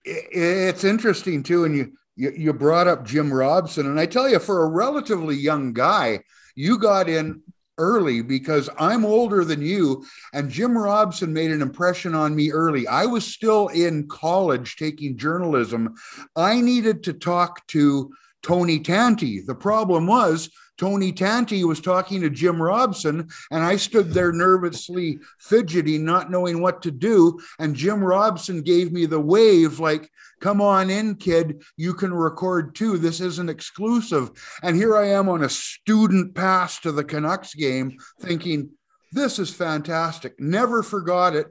[0.05, 4.39] it's interesting too, and you, you you brought up Jim Robson, and I tell you,
[4.39, 6.19] for a relatively young guy,
[6.55, 7.41] you got in
[7.77, 12.87] early because I'm older than you, and Jim Robson made an impression on me early.
[12.87, 15.95] I was still in college taking journalism.
[16.35, 18.11] I needed to talk to
[18.43, 19.41] Tony Tanti.
[19.41, 25.19] The problem was Tony Tanti was talking to Jim Robson, and I stood there nervously
[25.39, 27.39] fidgeting, not knowing what to do.
[27.59, 30.09] And Jim Robson gave me the wave, like,
[30.41, 31.63] come on in, kid.
[31.77, 32.97] You can record too.
[32.97, 34.31] This isn't exclusive.
[34.63, 38.71] And here I am on a student pass to the Canucks game, thinking,
[39.11, 40.39] this is fantastic.
[40.39, 41.47] Never forgot it.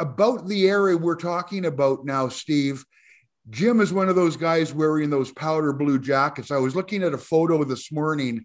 [0.00, 2.84] About the area we're talking about now, Steve,
[3.50, 6.50] Jim is one of those guys wearing those powder blue jackets.
[6.50, 8.44] I was looking at a photo this morning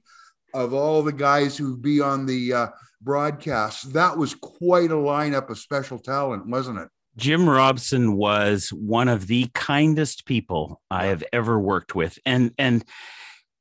[0.53, 2.67] of all the guys who'd be on the uh,
[3.01, 3.93] broadcast.
[3.93, 6.89] That was quite a lineup of special talent, wasn't it?
[7.17, 12.17] Jim Robson was one of the kindest people I have ever worked with.
[12.25, 12.83] And and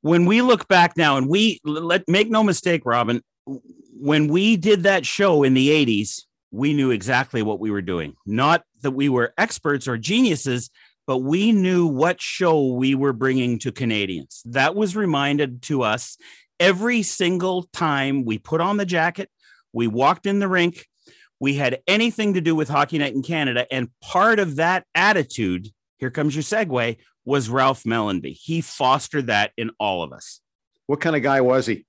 [0.01, 4.83] when we look back now and we let make no mistake, Robin, when we did
[4.83, 8.15] that show in the 80s, we knew exactly what we were doing.
[8.25, 10.69] Not that we were experts or geniuses,
[11.05, 14.41] but we knew what show we were bringing to Canadians.
[14.45, 16.17] That was reminded to us
[16.59, 19.29] every single time we put on the jacket,
[19.73, 20.87] we walked in the rink,
[21.39, 23.67] we had anything to do with Hockey Night in Canada.
[23.71, 28.37] And part of that attitude, here comes your segue, was Ralph Mellanby.
[28.39, 30.39] He fostered that in all of us.
[30.87, 31.85] What kind of guy was he?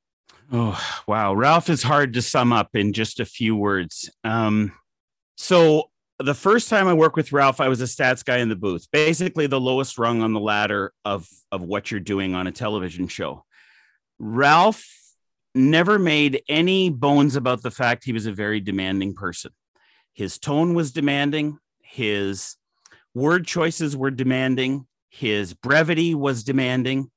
[0.52, 1.34] Oh, wow.
[1.34, 4.10] Ralph is hard to sum up in just a few words.
[4.24, 4.72] Um,
[5.36, 8.56] so, the first time I worked with Ralph, I was a stats guy in the
[8.56, 12.52] booth, basically the lowest rung on the ladder of, of what you're doing on a
[12.52, 13.44] television show.
[14.18, 14.84] Ralph
[15.54, 19.52] never made any bones about the fact he was a very demanding person.
[20.12, 22.56] His tone was demanding, his
[23.14, 27.10] word choices were demanding, his brevity was demanding.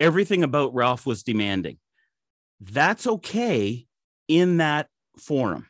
[0.00, 1.78] Everything about Ralph was demanding.
[2.60, 3.86] That's okay
[4.28, 5.66] in that forum.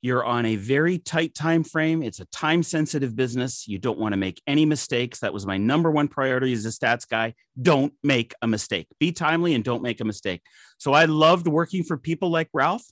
[0.00, 2.02] You're on a very tight time frame.
[2.04, 3.66] It's a time sensitive business.
[3.66, 5.18] You don't want to make any mistakes.
[5.20, 7.34] That was my number one priority as a stats guy.
[7.60, 8.86] Don't make a mistake.
[9.00, 10.42] Be timely and don't make a mistake.
[10.78, 12.84] So I loved working for people like Ralph.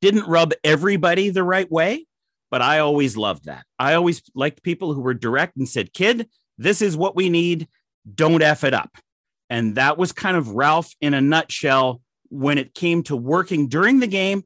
[0.00, 2.06] Didn't rub everybody the right way,
[2.50, 3.64] but I always loved that.
[3.78, 7.68] I always liked people who were direct and said, "Kid, this is what we need.
[8.12, 8.98] Don't f it up."
[9.48, 14.00] And that was kind of Ralph in a nutshell when it came to working during
[14.00, 14.42] the game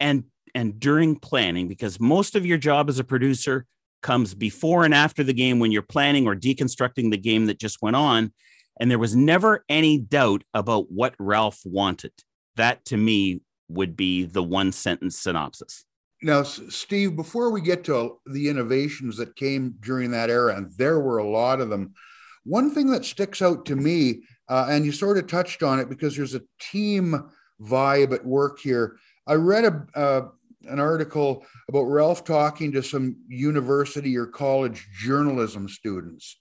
[0.00, 0.24] and
[0.58, 3.64] and during planning because most of your job as a producer
[4.02, 7.80] comes before and after the game when you're planning or deconstructing the game that just
[7.80, 8.32] went on
[8.80, 12.10] and there was never any doubt about what Ralph wanted.
[12.56, 15.84] That to me would be the one sentence synopsis.
[16.22, 20.98] Now, Steve, before we get to the innovations that came during that era, and there
[20.98, 21.94] were a lot of them,
[22.42, 25.88] one thing that sticks out to me, uh, and you sort of touched on it
[25.88, 27.30] because there's a team
[27.62, 28.96] vibe at work here.
[29.28, 30.28] I read a, uh,
[30.62, 36.38] an article about Ralph talking to some university or college journalism students.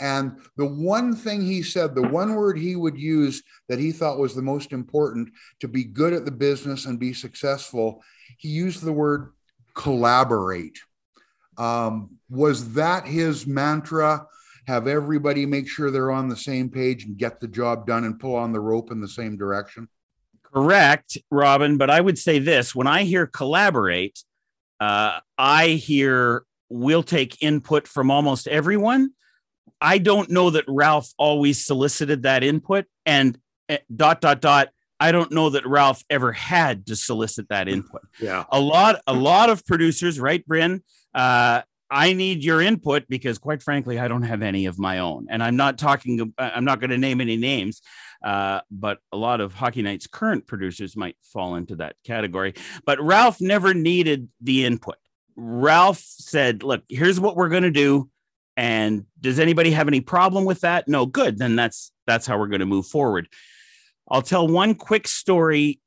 [0.00, 4.18] And the one thing he said, the one word he would use that he thought
[4.18, 8.02] was the most important to be good at the business and be successful,
[8.38, 9.32] he used the word
[9.74, 10.78] collaborate.
[11.56, 14.26] Um, was that his mantra?
[14.68, 18.20] Have everybody make sure they're on the same page and get the job done and
[18.20, 19.88] pull on the rope in the same direction?
[20.52, 21.76] Correct, Robin.
[21.76, 24.22] But I would say this when I hear collaborate,
[24.80, 29.10] uh, I hear we'll take input from almost everyone.
[29.80, 32.86] I don't know that Ralph always solicited that input.
[33.06, 33.38] And
[33.68, 34.68] uh, dot, dot, dot.
[35.00, 38.02] I don't know that Ralph ever had to solicit that input.
[38.20, 38.44] Yeah.
[38.50, 40.82] A lot, a lot of producers, right, Bryn?
[41.14, 45.26] Uh, I need your input because, quite frankly, I don't have any of my own.
[45.30, 47.80] And I'm not talking, I'm not going to name any names,
[48.22, 52.54] uh, but a lot of Hockey Night's current producers might fall into that category.
[52.84, 54.96] But Ralph never needed the input.
[55.36, 58.10] Ralph said, Look, here's what we're going to do.
[58.56, 60.88] And does anybody have any problem with that?
[60.88, 61.38] No, good.
[61.38, 63.28] Then that's that's how we're going to move forward.
[64.10, 65.80] I'll tell one quick story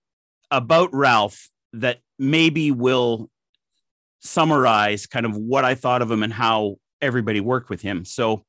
[0.49, 3.29] about Ralph that maybe will
[4.21, 8.05] summarize kind of what I thought of him and how everybody worked with him.
[8.05, 8.45] So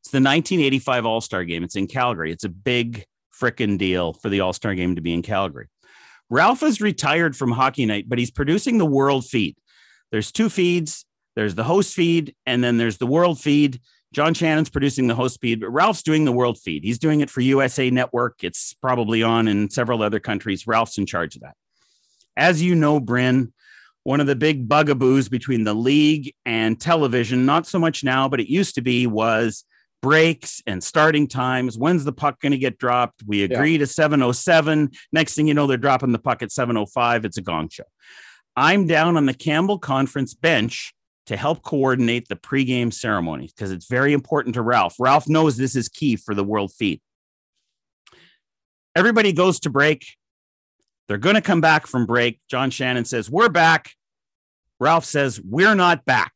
[0.00, 1.64] it's the 1985 All Star game.
[1.64, 2.32] It's in Calgary.
[2.32, 3.04] It's a big
[3.38, 5.68] frickin' deal for the All Star game to be in Calgary.
[6.28, 9.56] Ralph is retired from Hockey Night, but he's producing the world feed.
[10.10, 11.04] There's two feeds
[11.36, 13.80] there's the host feed, and then there's the world feed.
[14.12, 16.82] John Shannon's producing the host feed, but Ralph's doing the world feed.
[16.82, 18.42] He's doing it for USA Network.
[18.42, 20.66] It's probably on in several other countries.
[20.66, 21.54] Ralph's in charge of that.
[22.36, 23.52] As you know, Bryn,
[24.02, 28.40] one of the big bugaboos between the league and television, not so much now, but
[28.40, 29.64] it used to be, was
[30.02, 31.76] breaks and starting times.
[31.76, 33.22] When's the puck going to get dropped?
[33.26, 33.78] We agree yeah.
[33.78, 34.90] to 707.
[35.12, 37.24] Next thing you know, they're dropping the puck at 705.
[37.24, 37.84] It's a gong show.
[38.56, 40.92] I'm down on the Campbell Conference bench
[41.26, 44.96] to help coordinate the pregame ceremony because it's very important to Ralph.
[44.98, 47.00] Ralph knows this is key for the world feed.
[48.96, 50.04] Everybody goes to break.
[51.06, 52.40] They're going to come back from break.
[52.48, 53.92] John Shannon says, We're back.
[54.78, 56.32] Ralph says, We're not back.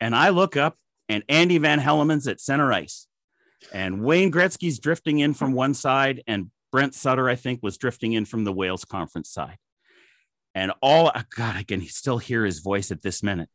[0.00, 0.76] And I look up
[1.10, 3.08] and Andy Van Hellemond's at center ice.
[3.72, 8.12] And Wayne Gretzky's drifting in from one side, and Brent Sutter, I think, was drifting
[8.12, 9.58] in from the Wales conference side.
[10.54, 13.48] And all, oh God, I can still hear his voice at this minute.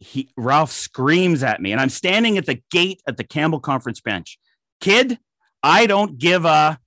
[0.00, 4.00] He, Ralph screams at me, and I'm standing at the gate at the Campbell conference
[4.00, 4.38] bench.
[4.80, 5.18] Kid,
[5.62, 6.78] I don't give a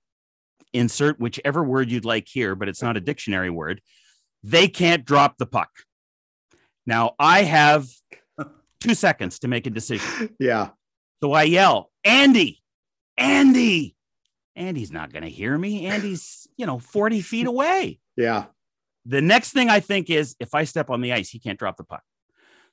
[0.74, 3.80] insert whichever word you'd like here, but it's not a dictionary word.
[4.44, 5.70] They can't drop the puck.
[6.86, 7.88] Now, I have
[8.80, 10.34] two seconds to make a decision.
[10.38, 10.70] Yeah.
[11.22, 12.62] So I yell, Andy,
[13.16, 13.96] Andy.
[14.54, 15.86] Andy's not going to hear me.
[15.86, 18.00] Andy's, you know, 40 feet away.
[18.16, 18.46] Yeah.
[19.06, 21.76] The next thing I think is if I step on the ice, he can't drop
[21.76, 22.02] the puck.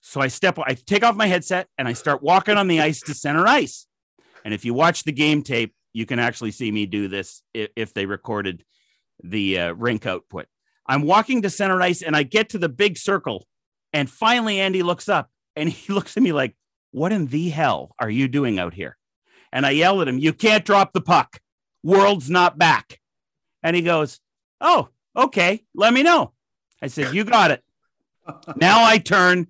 [0.01, 3.01] So I step, I take off my headset and I start walking on the ice
[3.01, 3.88] to center ice.
[4.43, 7.70] And if you watch the game tape, you can actually see me do this if,
[7.76, 8.64] if they recorded
[9.24, 10.47] the uh, rink output.
[10.86, 13.47] I'm walking to center ice and I get to the big circle.
[13.93, 16.56] And finally, Andy looks up and he looks at me like,
[16.91, 18.97] What in the hell are you doing out here?
[19.51, 21.39] And I yell at him, You can't drop the puck.
[21.84, 22.99] World's not back.
[23.64, 24.20] And he goes,
[24.62, 25.64] Oh, okay.
[25.74, 26.34] Let me know.
[26.82, 27.64] I said, You got it.
[28.56, 29.47] now I turn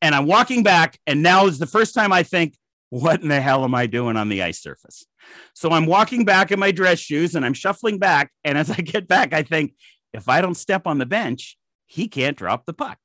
[0.00, 0.98] and I'm walking back.
[1.06, 2.56] And now is the first time I think,
[2.90, 5.06] What in the hell am I doing on the ice surface?
[5.54, 8.30] So I'm walking back in my dress shoes and I'm shuffling back.
[8.44, 9.74] And as I get back, I think,
[10.12, 12.98] If I don't step on the bench, he can't drop the puck.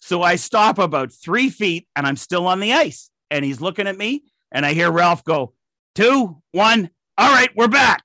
[0.00, 3.10] So I stop about three feet and I'm still on the ice.
[3.30, 4.22] And he's looking at me
[4.52, 5.52] and I hear Ralph go,
[5.94, 6.90] two, one.
[7.18, 8.04] All right, we're back.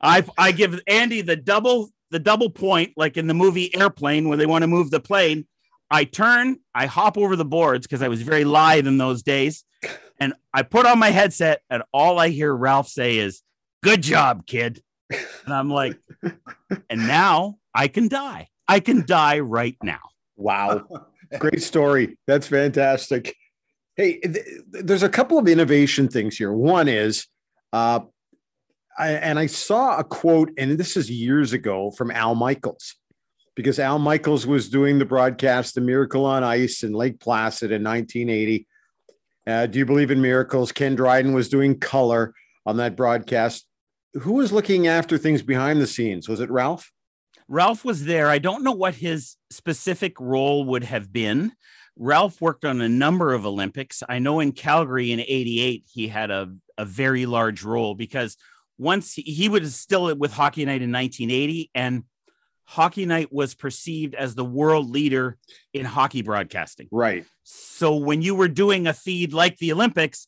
[0.00, 4.36] I I give Andy the double the double point, like in the movie Airplane, where
[4.36, 5.46] they want to move the plane.
[5.90, 9.64] I turn, I hop over the boards because I was very lithe in those days,
[10.20, 13.42] and I put on my headset, and all I hear Ralph say is,
[13.82, 15.98] "Good job, kid." And I'm like,
[16.90, 18.48] and now I can die.
[18.66, 20.00] I can die right now.
[20.36, 20.86] Wow.
[21.38, 22.16] Great story.
[22.26, 23.34] That's fantastic.
[23.96, 26.52] Hey, th- there's a couple of innovation things here.
[26.52, 27.26] One is,
[27.72, 28.00] uh,
[28.98, 32.96] I, and I saw a quote, and this is years ago from Al Michaels,
[33.56, 37.82] because Al Michaels was doing the broadcast, The Miracle on Ice in Lake Placid in
[37.82, 38.66] 1980.
[39.46, 40.72] Uh, Do you believe in miracles?
[40.72, 42.34] Ken Dryden was doing color
[42.66, 43.66] on that broadcast.
[44.14, 46.28] Who was looking after things behind the scenes?
[46.28, 46.90] Was it Ralph?
[47.54, 48.28] Ralph was there.
[48.28, 51.52] I don't know what his specific role would have been.
[51.96, 54.02] Ralph worked on a number of Olympics.
[54.08, 58.36] I know in Calgary in 88, he had a, a very large role because
[58.76, 62.02] once he, he was still with Hockey Night in 1980, and
[62.64, 65.38] Hockey Night was perceived as the world leader
[65.72, 66.88] in hockey broadcasting.
[66.90, 67.24] Right.
[67.44, 70.26] So when you were doing a feed like the Olympics,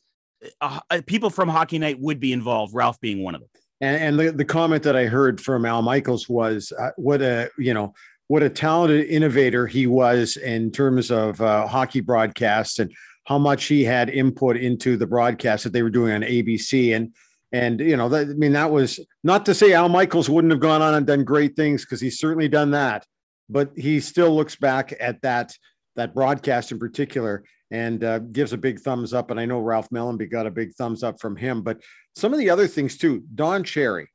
[0.61, 3.51] uh, uh people from Hockey Night would be involved, Ralph being one of them.
[3.81, 7.51] And, and the, the comment that I heard from Al Michaels was uh, what a,
[7.59, 7.95] you know,
[8.29, 12.93] what a talented innovator he was in terms of uh, hockey broadcasts and
[13.27, 16.97] how much he had input into the broadcast that they were doing on ABC.
[16.97, 17.13] And,
[17.53, 20.61] and, you know, that, I mean, that was not to say Al Michaels wouldn't have
[20.61, 23.07] gone on and done great things because he's certainly done that,
[23.49, 25.53] but he still looks back at that,
[25.95, 29.31] that broadcast in particular and uh, gives a big thumbs up.
[29.31, 31.63] And I know Ralph Mellanby got a big thumbs up from him.
[31.63, 31.81] But
[32.15, 34.09] some of the other things too, Don Cherry,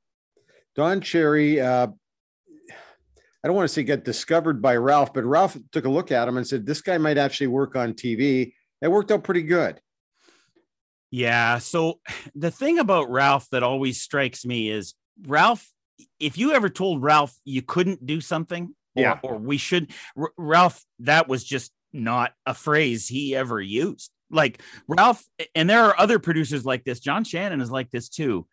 [0.75, 1.59] Don Cherry.
[1.59, 1.87] Uh,
[3.43, 6.27] I don't want to say get discovered by Ralph, but Ralph took a look at
[6.27, 9.79] him and said, "This guy might actually work on TV." It worked out pretty good.
[11.11, 11.57] Yeah.
[11.57, 11.99] So
[12.33, 14.95] the thing about Ralph that always strikes me is
[15.27, 15.69] Ralph.
[16.19, 20.33] If you ever told Ralph you couldn't do something, or, yeah, or we should, R-
[20.37, 24.11] Ralph, that was just not a phrase he ever used.
[24.29, 25.23] Like Ralph,
[25.55, 26.99] and there are other producers like this.
[26.99, 28.47] John Shannon is like this too.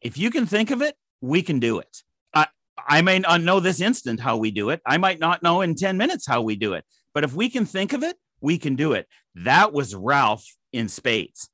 [0.00, 2.02] If you can think of it, we can do it.
[2.34, 4.80] I, I may not know this instant how we do it.
[4.84, 6.84] I might not know in 10 minutes how we do it.
[7.14, 9.06] But if we can think of it, we can do it.
[9.36, 11.48] That was Ralph in spades.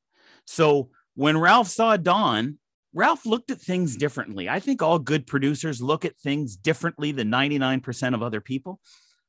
[0.46, 2.58] So when Ralph saw Don,
[2.94, 4.48] Ralph looked at things differently.
[4.48, 8.80] I think all good producers look at things differently than 99% of other people.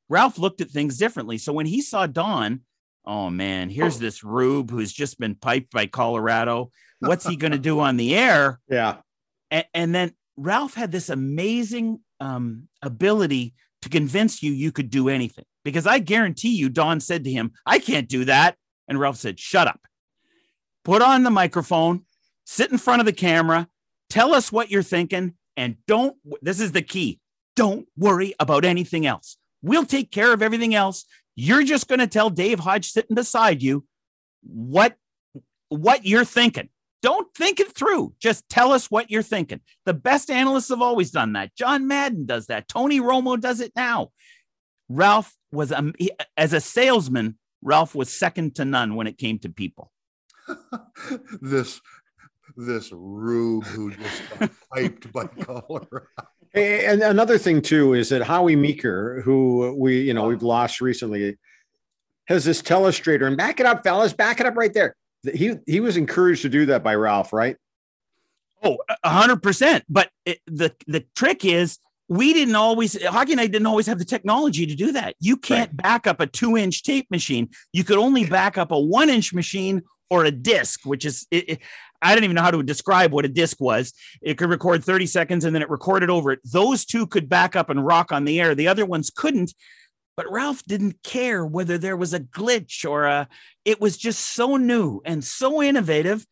[0.10, 1.38] Ralph looked at things differently.
[1.38, 2.62] So when he saw Don,
[3.06, 6.72] oh man, here's this rube who's just been piped by Colorado.
[7.00, 8.60] What's he going to do on the air?
[8.68, 8.98] Yeah.
[9.52, 13.54] And, and then Ralph had this amazing um, ability
[13.84, 15.46] to convince you you could do anything.
[15.64, 18.56] Because I guarantee you, Don said to him, I can't do that.
[18.88, 19.80] And Ralph said, Shut up.
[20.84, 22.06] Put on the microphone,
[22.46, 23.68] sit in front of the camera,
[24.10, 27.20] tell us what you're thinking, and don't, this is the key
[27.60, 29.36] don't worry about anything else.
[29.62, 31.06] We'll take care of everything else.
[31.36, 33.86] You're just going to tell Dave Hodge sitting beside you
[34.44, 34.96] what
[35.70, 36.70] what you're thinking.
[37.02, 38.14] Don't think it through.
[38.20, 39.62] Just tell us what you're thinking.
[39.86, 41.56] The best analysts have always done that.
[41.56, 42.68] John Madden does that.
[42.68, 44.12] Tony Romo does it now.
[44.90, 47.38] Ralph was um, he, as a salesman.
[47.62, 49.92] Ralph was second to none when it came to people.
[51.42, 51.80] this
[52.58, 56.08] this rube who just got piped by Colorado.
[56.54, 61.38] And another thing too is that Howie Meeker, who we you know we've lost recently,
[62.28, 64.96] has this telestrator and back it up, fellas, back it up right there.
[65.34, 67.58] He he was encouraged to do that by Ralph, right?
[68.64, 69.86] Oh, hundred percent.
[69.90, 71.78] But it, the the trick is
[72.08, 75.16] we didn't always hockey night didn't always have the technology to do that.
[75.20, 75.78] You can't right.
[75.78, 77.50] back up a two inch tape machine.
[77.72, 81.50] You could only back up a one inch machine or a disc, which is it,
[81.50, 81.60] it,
[82.02, 83.94] I didn't even know how to describe what a disc was.
[84.22, 86.40] It could record 30 seconds and then it recorded over it.
[86.44, 88.56] Those two could back up and rock on the air.
[88.56, 89.54] The other ones couldn't.
[90.16, 93.28] But Ralph didn't care whether there was a glitch or a,
[93.64, 96.26] it was just so new and so innovative.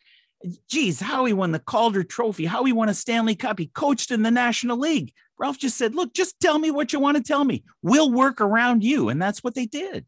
[0.70, 3.58] Geez, how he won the Calder Trophy, how he won a Stanley Cup.
[3.58, 5.14] He coached in the National League.
[5.40, 7.64] Ralph just said, Look, just tell me what you want to tell me.
[7.82, 9.10] We'll work around you.
[9.10, 10.06] And that's what they did.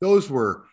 [0.00, 0.64] Those were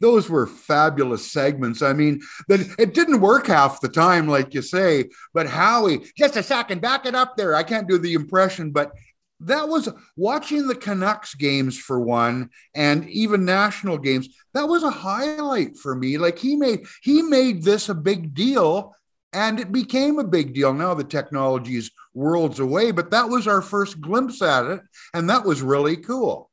[0.00, 1.82] those were fabulous segments.
[1.82, 6.36] I mean, that it didn't work half the time, like you say, but Howie, just
[6.36, 7.54] a second, back it up there.
[7.54, 8.92] I can't do the impression, but
[9.40, 14.28] that was watching the Canucks games for one, and even national games.
[14.52, 16.18] That was a highlight for me.
[16.18, 18.94] Like he made he made this a big deal,
[19.32, 20.74] and it became a big deal.
[20.74, 24.80] Now the technology is worlds away, but that was our first glimpse at it,
[25.14, 26.50] and that was really cool.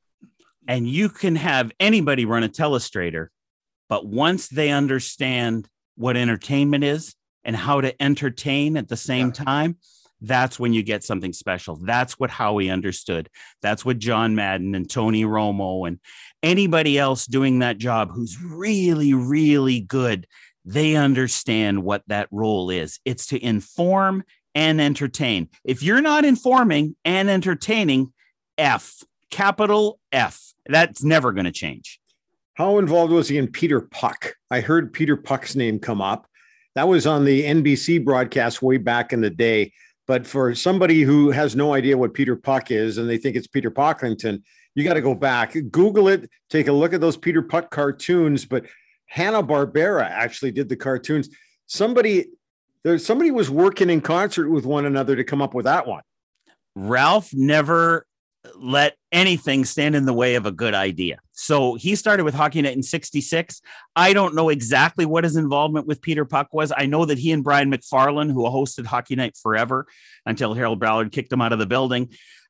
[0.68, 3.28] And you can have anybody run a telestrator,
[3.90, 9.44] but once they understand what entertainment is and how to entertain at the same yeah.
[9.44, 9.78] time
[10.22, 11.76] that's when you get something special.
[11.76, 13.30] That's what Howie understood.
[13.62, 16.00] That's what John Madden and Tony Romo and
[16.42, 20.28] anybody else doing that job who's really, really good,
[20.66, 23.00] they understand what that role is.
[23.06, 24.24] It's to inform
[24.56, 25.50] and entertain.
[25.64, 28.12] If you're not informing and entertaining,
[28.58, 32.00] F, capital F, that's never going to change.
[32.58, 34.34] How involved was he in Peter Puck?
[34.50, 36.26] I heard Peter Puck's name come up.
[36.74, 39.74] That was on the NBC broadcast way back in the day.
[40.08, 43.46] But for somebody who has no idea what Peter Puck is and they think it's
[43.46, 44.42] Peter Pocklington,
[44.74, 48.44] you got to go back, Google it, take a look at those Peter Puck cartoons.
[48.46, 48.66] But
[49.06, 51.30] Hanna Barbera actually did the cartoons.
[51.68, 52.26] Somebody
[52.84, 56.02] there, somebody was working in concert with one another to come up with that one.
[56.76, 58.08] Ralph never
[58.60, 61.20] let anything stand in the way of a good idea.
[61.34, 63.62] So he started with Hockey Night in 66.
[63.96, 66.74] I don't know exactly what his involvement with Peter Puck was.
[66.76, 69.86] I know that he and Brian McFarlane, who hosted Hockey Night forever
[70.26, 72.10] until Harold Ballard kicked him out of the building,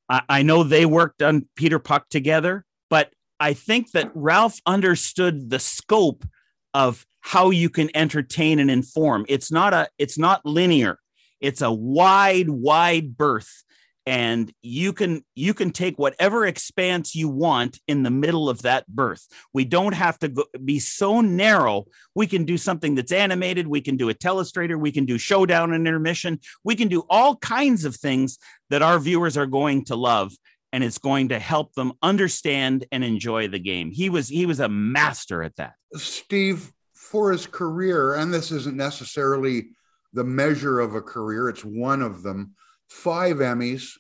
[0.10, 5.50] I, I know they worked on Peter Puck together, but I think that Ralph understood
[5.50, 6.26] the scope
[6.74, 9.26] of how you can entertain and inform.
[9.28, 11.00] It's not a it's not linear.
[11.42, 13.64] It's a wide wide berth
[14.08, 18.88] and you can you can take whatever expanse you want in the middle of that
[18.88, 19.28] berth.
[19.54, 21.88] We don't have to go, be so narrow.
[22.16, 23.68] We can do something that's animated.
[23.68, 24.80] We can do a telestrator.
[24.80, 26.40] We can do showdown and intermission.
[26.64, 28.40] We can do all kinds of things
[28.70, 30.32] that our viewers are going to love
[30.72, 33.92] and it's going to help them understand and enjoy the game.
[33.92, 35.74] He was he was a master at that.
[35.96, 39.68] Steve for his career and this isn't necessarily
[40.14, 42.56] the measure of a career it's one of them
[42.90, 43.92] five Emmys.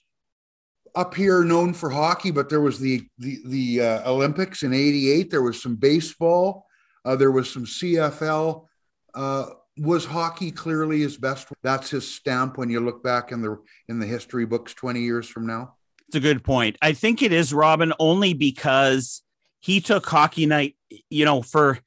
[0.96, 5.30] Up here, known for hockey, but there was the the, the uh, Olympics in '88.
[5.30, 6.66] There was some baseball.
[7.06, 8.66] Uh, there was some CFL.
[9.14, 9.46] Uh,
[9.78, 11.48] was hockey clearly his best?
[11.62, 15.28] That's his stamp when you look back in the in the history books 20 years
[15.28, 15.76] from now.
[16.08, 16.78] It's a good point.
[16.82, 19.22] I think it is Robin only because
[19.60, 20.76] he took hockey night.
[21.10, 21.80] You know, for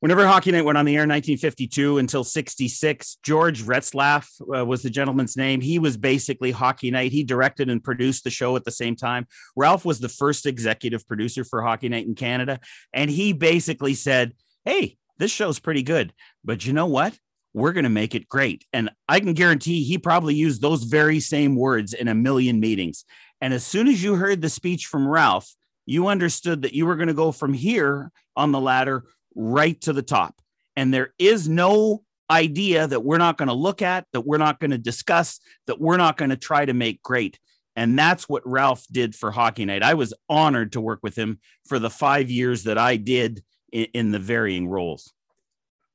[0.00, 4.80] Whenever Hockey Night went on the air in 1952 until 66, George Retzlaff uh, was
[4.80, 5.60] the gentleman's name.
[5.60, 7.10] He was basically Hockey Night.
[7.10, 9.26] He directed and produced the show at the same time.
[9.56, 12.60] Ralph was the first executive producer for Hockey Night in Canada.
[12.92, 14.34] And he basically said,
[14.64, 16.12] Hey, this show's pretty good.
[16.44, 17.18] But you know what?
[17.52, 18.64] We're going to make it great.
[18.72, 23.04] And I can guarantee he probably used those very same words in a million meetings.
[23.40, 25.52] And as soon as you heard the speech from Ralph,
[25.86, 29.04] you understood that you were going to go from here on the ladder
[29.38, 30.40] right to the top.
[30.76, 34.60] And there is no idea that we're not going to look at, that we're not
[34.60, 37.38] going to discuss, that we're not going to try to make great.
[37.74, 39.82] And that's what Ralph did for Hockey Night.
[39.82, 43.86] I was honored to work with him for the five years that I did in,
[43.94, 45.12] in the varying roles.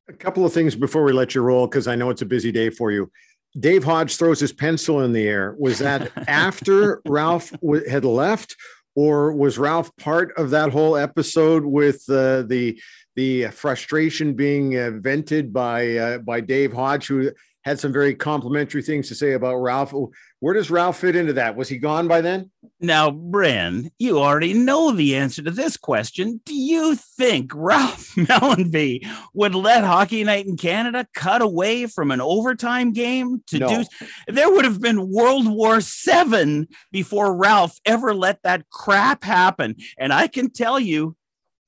[0.08, 2.52] A couple of things before we let you roll, because I know it's a busy
[2.52, 3.12] day for you.
[3.60, 5.56] Dave Hodge throws his pencil in the air.
[5.60, 8.56] Was that after Ralph w- had left,
[8.96, 12.80] or was Ralph part of that whole episode with uh, the
[13.16, 17.32] the frustration being uh, vented by uh, by Dave Hodge, who
[17.64, 19.94] had some very complimentary things to say about Ralph.
[20.42, 21.56] Where does Ralph fit into that?
[21.56, 22.52] Was he gone by then?
[22.82, 26.42] Now, Bryn, you already know the answer to this question.
[26.44, 32.20] Do you think Ralph Mellanby would let Hockey Night in Canada cut away from an
[32.20, 33.68] overtime game to No.
[33.70, 33.86] do?
[34.28, 39.78] There would have been World War Seven before Ralph ever let that crap happen.
[39.98, 41.16] And I can tell you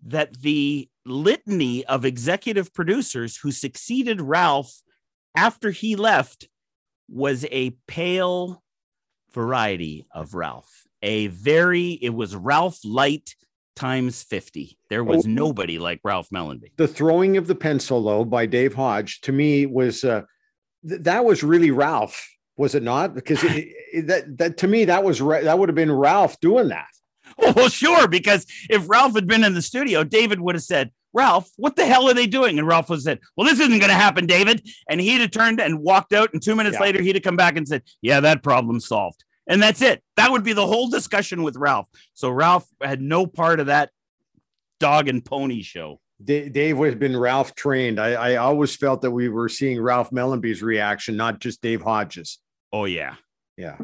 [0.07, 4.81] that the litany of executive producers who succeeded Ralph
[5.35, 6.47] after he left
[7.09, 8.63] was a pale
[9.33, 10.83] variety of Ralph.
[11.01, 13.35] A very, it was Ralph Light
[13.75, 14.77] times 50.
[14.89, 15.29] There was Oh.
[15.29, 16.71] nobody like Ralph Mellanby.
[16.77, 20.21] The throwing of the pencil, though, by Dave Hodge, to me was uh,
[20.87, 22.27] th- that was really Ralph,
[22.57, 23.13] was it not?
[23.13, 26.69] Because it, it, that that to me that was that would have been Ralph doing
[26.69, 26.87] that.
[27.55, 31.49] Well, sure, because if Ralph had been in the studio, David would have said, Ralph,
[31.57, 32.59] what the hell are they doing?
[32.59, 34.67] And Ralph would have said, Well, this isn't going to happen, David.
[34.89, 36.33] And he'd have turned and walked out.
[36.33, 36.81] And two minutes Yeah.
[36.81, 39.23] later, he'd have come back and said, Yeah, that problem's solved.
[39.47, 40.03] And that's it.
[40.17, 41.87] That would be the whole discussion with Ralph.
[42.15, 43.91] So Ralph had no part of that
[44.79, 45.99] dog and pony show.
[46.23, 47.99] Da- Dave has been Ralph trained.
[47.99, 52.39] I, I always felt that we were seeing Ralph Mellanby's reaction, not just Dave Hodges.
[52.73, 53.15] Oh, yeah.
[53.57, 53.77] Yeah.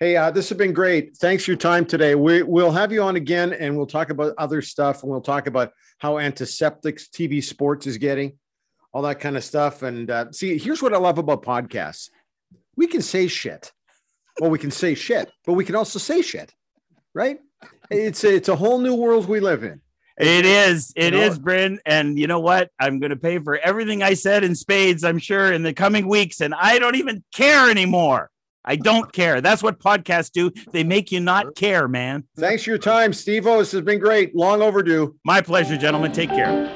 [0.00, 1.14] Hey, uh, this has been great.
[1.18, 2.14] Thanks for your time today.
[2.14, 5.46] We, we'll have you on again and we'll talk about other stuff and we'll talk
[5.46, 8.38] about how antiseptics TV sports is getting,
[8.94, 9.82] all that kind of stuff.
[9.82, 12.08] And uh, see, here's what I love about podcasts
[12.76, 13.72] we can say shit.
[14.40, 16.54] Well, we can say shit, but we can also say shit,
[17.12, 17.38] right?
[17.90, 19.82] It's a, it's a whole new world we live in.
[20.16, 20.94] It is.
[20.96, 21.78] It You know- is, Bryn.
[21.84, 22.70] And you know what?
[22.80, 26.08] I'm going to pay for everything I said in spades, I'm sure, in the coming
[26.08, 26.40] weeks.
[26.40, 28.30] And I don't even care anymore.
[28.64, 29.40] I don't care.
[29.40, 30.50] That's what podcasts do.
[30.72, 32.24] They make you not care, man.
[32.36, 33.44] Thanks for your time, Steve.
[33.44, 34.34] This has been great.
[34.34, 35.16] Long overdue.
[35.24, 36.12] My pleasure, gentlemen.
[36.12, 36.68] Take care.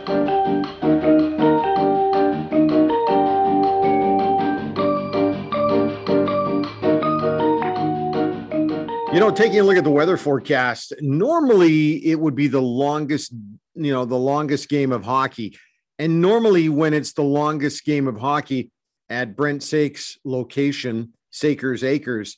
[9.13, 13.33] You know, taking a look at the weather forecast, normally it would be the longest,
[13.75, 15.57] you know, the longest game of hockey.
[16.01, 18.73] And normally, when it's the longest game of hockey
[19.09, 22.37] at Brent Saik's location, Saiker's Acres,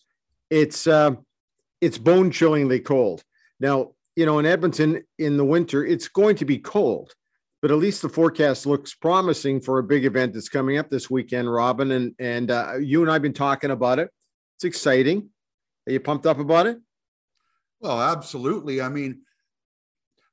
[0.51, 1.13] it's uh,
[1.81, 3.23] it's bone chillingly cold.
[3.61, 7.13] Now, you know, in Edmonton in the winter, it's going to be cold,
[7.61, 11.11] but at least the forecast looks promising for a big event that's coming up this
[11.11, 11.91] weekend, Robin.
[11.91, 14.11] And and uh, you and I've been talking about it.
[14.57, 15.29] It's exciting.
[15.87, 16.79] Are you pumped up about it?
[17.81, 18.81] Well, absolutely.
[18.81, 19.21] I mean,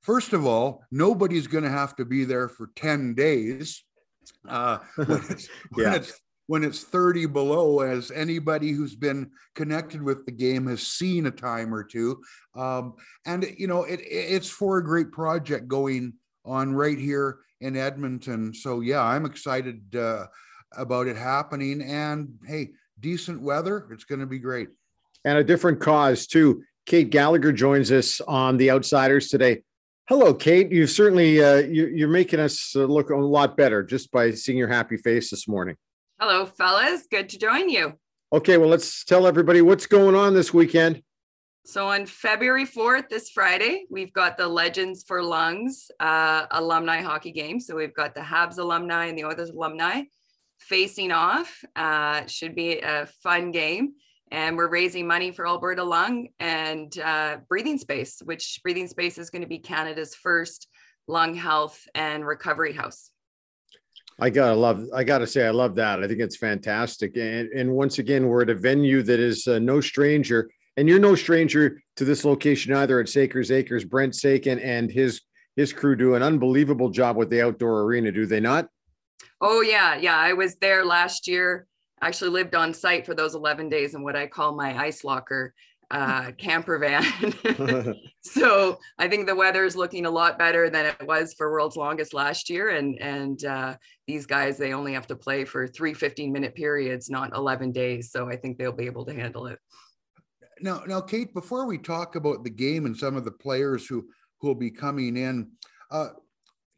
[0.01, 3.83] first of all, nobody's going to have to be there for 10 days.
[4.47, 5.95] Uh, when, it's, when, Yeah.
[5.95, 11.25] it's, when it's 30 below, as anybody who's been connected with the game has seen
[11.25, 12.21] a time or two.
[12.55, 16.13] Um, and, you know, it, it's for a great project going
[16.45, 18.53] on right here in Edmonton.
[18.53, 20.25] So, yeah, I'm excited uh,
[20.75, 21.81] about it happening.
[21.81, 23.87] And hey, decent weather.
[23.91, 24.69] It's going to be great.
[25.25, 26.63] and a different cause too.
[26.85, 29.63] Kate Gallagher joins us on the Outsiders today.
[30.09, 30.69] Hello, Kate.
[30.69, 34.57] You've certainly uh, you, you're making us uh, look a lot better just by seeing
[34.57, 35.77] your happy face this morning.
[36.19, 37.07] Hello, fellas.
[37.09, 37.93] Good to join you.
[38.31, 41.01] Okay, well, let's tell everybody what's going on this weekend.
[41.65, 47.31] So, on February 4th, this Friday, we've got the Legends for Lungs uh, alumni hockey
[47.31, 47.59] game.
[47.59, 50.03] So, we've got the Habs alumni and the Oilers alumni
[50.59, 51.63] facing off.
[51.75, 53.93] Uh, should be a fun game.
[54.31, 59.29] And we're raising money for Alberta Lung and uh, Breathing Space, which Breathing Space is
[59.29, 60.67] going to be Canada's first
[61.07, 63.12] lung health and recovery house.
[64.19, 64.85] I gotta love.
[64.93, 66.03] I gotta say, I love that.
[66.03, 67.17] I think it's fantastic.
[67.17, 70.99] And and once again, we're at a venue that is uh, no stranger, and you're
[70.99, 72.99] no stranger to this location either.
[72.99, 75.21] At Saiker's Acres, Brent Sakin and his
[75.55, 78.67] his crew do an unbelievable job with the outdoor arena, do they not?
[79.41, 80.17] Oh yeah, yeah.
[80.17, 81.67] I was there last year.
[82.01, 85.53] Actually lived on site for those 11 days in what I call my ice locker
[85.93, 87.03] uh, camper van.
[88.23, 91.77] so I think the weather is looking a lot better than it was for World's
[91.77, 92.69] Longest last year.
[92.69, 93.75] And and uh,
[94.07, 98.11] these guys they only have to play for three 15 minute periods, not 11 days.
[98.11, 99.59] So I think they'll be able to handle it.
[100.59, 104.05] Now, now, Kate, before we talk about the game and some of the players who
[104.39, 105.51] who will be coming in,
[105.91, 106.09] uh,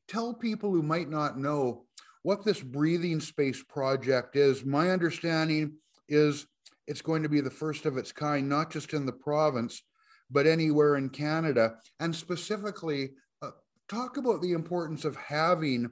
[0.08, 1.86] tell people who might not know
[2.22, 4.66] what this breathing space project is.
[4.66, 5.78] My understanding
[6.10, 6.48] is
[6.88, 9.82] it's going to be the first of its kind, not just in the province,
[10.30, 11.76] but anywhere in Canada.
[12.00, 13.12] And specifically,
[13.42, 13.52] uh,
[13.90, 15.90] talk about the importance of having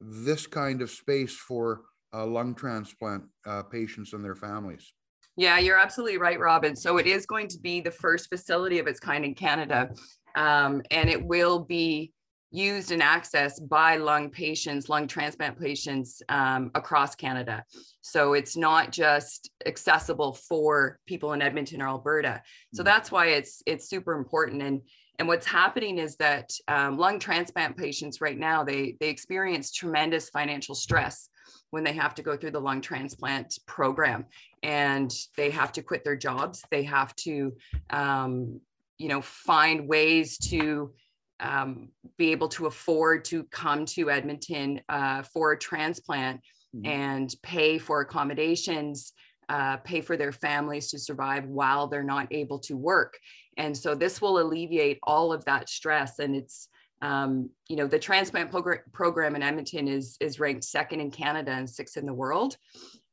[0.00, 1.82] this kind of space for
[2.12, 4.92] uh, lung transplant uh, patients and their families.
[5.36, 6.74] Yeah, you're absolutely right, Robin.
[6.74, 9.90] So it is going to be the first facility of its kind in Canada.
[10.36, 12.12] Um, and it will be
[12.50, 17.64] used and accessed by lung patients, lung transplant patients um, across Canada.
[18.00, 22.42] So it's not just accessible for people in Edmonton or Alberta.
[22.74, 22.86] So mm.
[22.86, 24.62] that's why it's it's super important.
[24.62, 24.82] And
[25.18, 30.30] and what's happening is that um, lung transplant patients right now they they experience tremendous
[30.30, 31.28] financial stress
[31.70, 34.24] when they have to go through the lung transplant program
[34.62, 36.64] and they have to quit their jobs.
[36.70, 37.52] They have to
[37.90, 38.60] um,
[38.98, 40.92] you know find ways to
[41.40, 46.40] um, be able to afford to come to Edmonton uh, for a transplant
[46.74, 46.86] mm-hmm.
[46.86, 49.12] and pay for accommodations,
[49.48, 53.18] uh, pay for their families to survive while they're not able to work.
[53.56, 56.18] And so this will alleviate all of that stress.
[56.18, 56.68] And it's,
[57.02, 61.50] um, you know, the transplant progr- program in Edmonton is, is ranked second in Canada
[61.52, 62.56] and sixth in the world.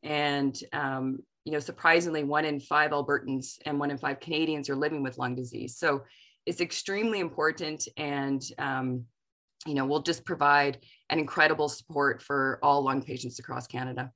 [0.03, 4.75] And, um, you know, surprisingly, one in five Albertans and one in five Canadians are
[4.75, 5.77] living with lung disease.
[5.77, 6.03] So
[6.47, 9.03] is extremely important and um,
[9.67, 10.79] you know we'll just provide
[11.09, 14.11] an incredible support for all lung patients across canada.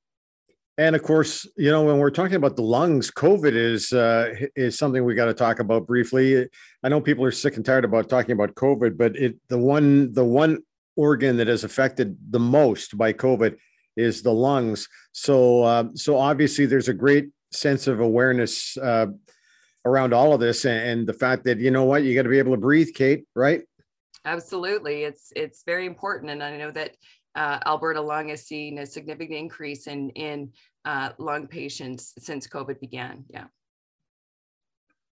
[0.78, 4.78] And of course you know when we're talking about the lungs covid is uh, is
[4.78, 6.48] something we got to talk about briefly.
[6.82, 10.12] I know people are sick and tired about talking about covid but it the one
[10.14, 10.58] the one
[10.96, 13.56] organ that is affected the most by covid
[13.94, 14.88] is the lungs.
[15.12, 19.06] So uh, so obviously there's a great sense of awareness uh,
[19.84, 22.28] around all of this and, and the fact that you know what you got to
[22.28, 23.62] be able to breathe kate right?
[24.24, 25.02] Absolutely.
[25.02, 26.30] It's it's very important.
[26.30, 26.96] And i know that
[27.34, 30.52] uh, alberta lung has seen a significant increase in in
[30.84, 33.24] uh, lung patients since covid began.
[33.28, 33.46] Yeah.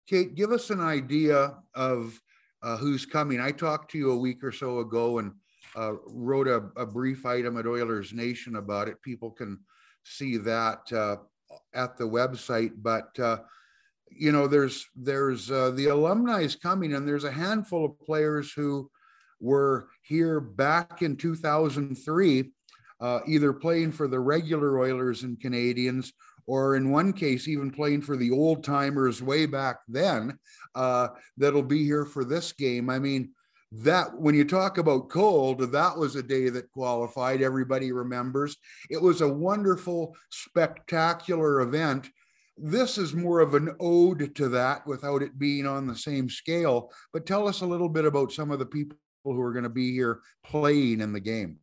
[0.07, 2.19] Kate give us an idea of
[2.63, 3.39] uh, who's coming.
[3.39, 5.31] I talked to you a week or so ago and
[5.75, 9.01] uh, wrote a, a, brief item at oilers nation about it.
[9.01, 9.59] People can
[10.03, 11.17] see that uh,
[11.73, 12.71] at the website.
[12.77, 13.39] But uh,
[14.09, 18.51] you know, there's there's uh, the alumni is coming, and there's a handful of players
[18.51, 18.89] who
[19.39, 22.51] were here back in 2003,
[22.99, 26.13] uh, either playing for the regular Oilers and Canadians,
[26.47, 30.37] or in one case, even playing for the old timers way back then.
[30.73, 32.89] Uh, that'll be here for this game.
[32.89, 33.31] I mean,
[33.71, 37.41] that when you talk about cold, that was a day that qualified.
[37.41, 38.55] Everybody remembers.
[38.89, 42.09] It was a wonderful, spectacular event
[42.57, 46.91] this is more of an ode to that without it being on the same scale.
[47.13, 49.69] But tell us a little bit about some of the people who are going to
[49.69, 51.59] be here playing in the game.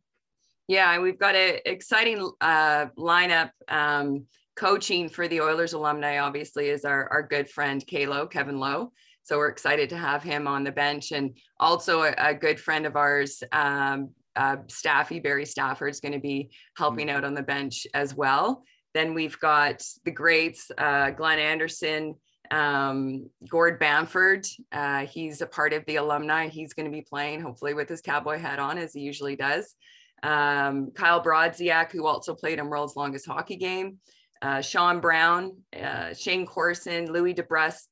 [0.67, 3.51] Yeah, we've got an exciting uh, lineup.
[3.67, 4.25] Um,
[4.55, 8.91] coaching for the Oilers alumni, obviously, is our, our good friend Kalo, Kevin Lowe.
[9.23, 11.11] So we're excited to have him on the bench.
[11.11, 16.13] And also a, a good friend of ours, um, uh, Staffy, Barry Stafford, is going
[16.13, 18.63] to be helping out on the bench as well.
[18.95, 22.15] Then we've got the greats, uh, Glenn Anderson,
[22.49, 24.47] um, Gord Bamford.
[24.71, 26.47] Uh, he's a part of the alumni.
[26.47, 29.75] He's going to be playing, hopefully, with his cowboy hat on, as he usually does.
[30.23, 33.97] Um, Kyle Brodziak, who also played in World's Longest Hockey Game.
[34.41, 37.87] Uh, Sean Brown, uh, Shayne Corson, Louie DeBrusk,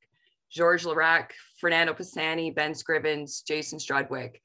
[0.50, 4.36] Georges Laraque, Fernando Pisani, Ben Scrivens, Jason Strudwick.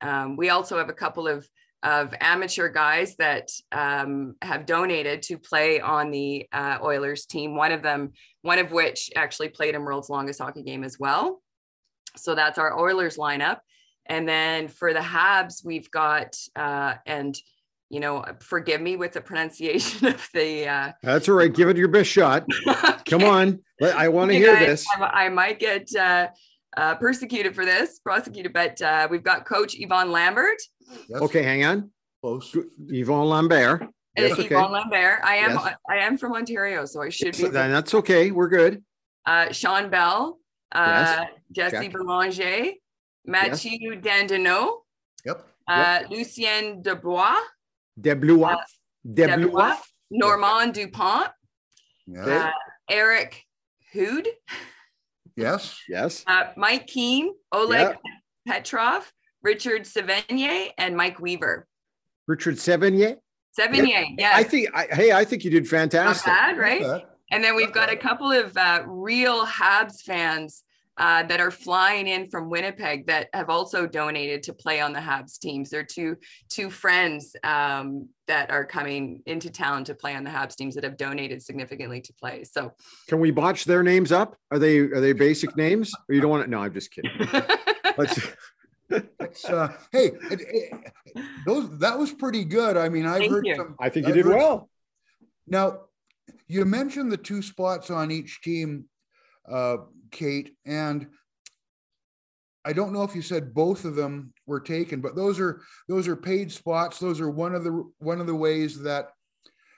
[0.00, 1.48] Um, we also have a couple of
[1.82, 7.54] of amateur guys that um, have donated to play on the uh, Oilers team.
[7.54, 8.12] One of them,
[8.42, 11.40] one of which actually played in World's Longest Hockey Game as well.
[12.16, 13.58] So that's our Oilers lineup.
[14.06, 17.38] And then for the Habs, we've got uh, and
[17.90, 20.68] you know, forgive me with the pronunciation of the.
[20.68, 21.52] Uh, that's all right.
[21.52, 22.46] Give it your best shot.
[22.66, 22.92] okay.
[23.06, 24.86] Come on, I want to hear this.
[24.96, 26.28] I, I might get uh,
[26.78, 30.56] uh, persecuted for this, prosecuted, but uh, we've got Coach Yvon Lambert.
[31.08, 31.20] Yes.
[31.22, 31.90] Okay, hang on.
[32.22, 32.54] Close.
[32.90, 33.88] Yvon Lambert.
[34.16, 34.54] Yes, Yvon okay.
[34.56, 35.20] Lambert.
[35.24, 35.74] I am yes.
[35.90, 37.38] I am from Ontario, so I should be.
[37.38, 38.30] So then that's okay.
[38.30, 38.82] We're good.
[39.26, 40.38] Uh, Sean Bell,
[40.72, 41.70] uh, yes.
[41.70, 41.88] Jesse okay.
[41.88, 42.72] Belanger,
[43.26, 44.04] Mathieu yes.
[44.04, 44.78] Dandenault,
[45.24, 45.46] Yep.
[45.66, 47.34] Uh, Lucien Debois.
[48.00, 48.54] Deblois.
[48.54, 48.56] Uh,
[49.04, 49.76] Deblois.
[50.10, 51.28] Normand Dupont.
[52.06, 52.24] Yeah.
[52.24, 52.50] Uh,
[52.88, 53.44] Eric
[53.92, 54.28] Hood.
[55.38, 55.78] Yes.
[55.88, 56.24] Yes.
[56.26, 57.32] Uh, Mike Keane.
[57.52, 57.96] Oleg
[58.46, 59.10] Petrov.
[59.42, 61.66] Richard Sevigny and Mike Weaver.
[62.26, 63.16] Richard Sevigny.
[63.58, 64.32] Sevigny, yes.
[64.34, 64.68] I think.
[64.74, 66.26] I, hey, I think you did Not fantastic.
[66.26, 66.82] bad, right?
[66.82, 67.04] Okay.
[67.30, 70.64] And then we've got a couple of uh, real Habs fans
[70.98, 74.98] uh, that are flying in from Winnipeg that have also donated to play on the
[74.98, 75.70] Habs teams.
[75.70, 76.16] They're two
[76.50, 80.84] two friends um, that are coming into town to play on the Habs teams that
[80.84, 82.44] have donated significantly to play.
[82.44, 82.72] So
[83.06, 84.36] Can we botch their names up?
[84.50, 85.92] Are they are they basic names?
[86.08, 86.50] Or you don't want to?
[86.50, 87.10] No, I'm just kidding.
[87.96, 88.18] Let's.
[89.20, 92.78] It's uh, hey, it, it, those that was pretty good.
[92.78, 93.54] I mean, I've Thank heard you.
[93.54, 93.76] some.
[93.78, 94.70] I think you I've did heard- well.
[95.46, 95.80] Now,
[96.46, 98.86] you mentioned the two spots on each team,
[99.46, 99.76] uh,
[100.10, 101.06] Kate, and
[102.64, 106.08] I don't know if you said both of them were taken, but those are those
[106.08, 106.98] are paid spots.
[106.98, 109.10] Those are one of the one of the ways that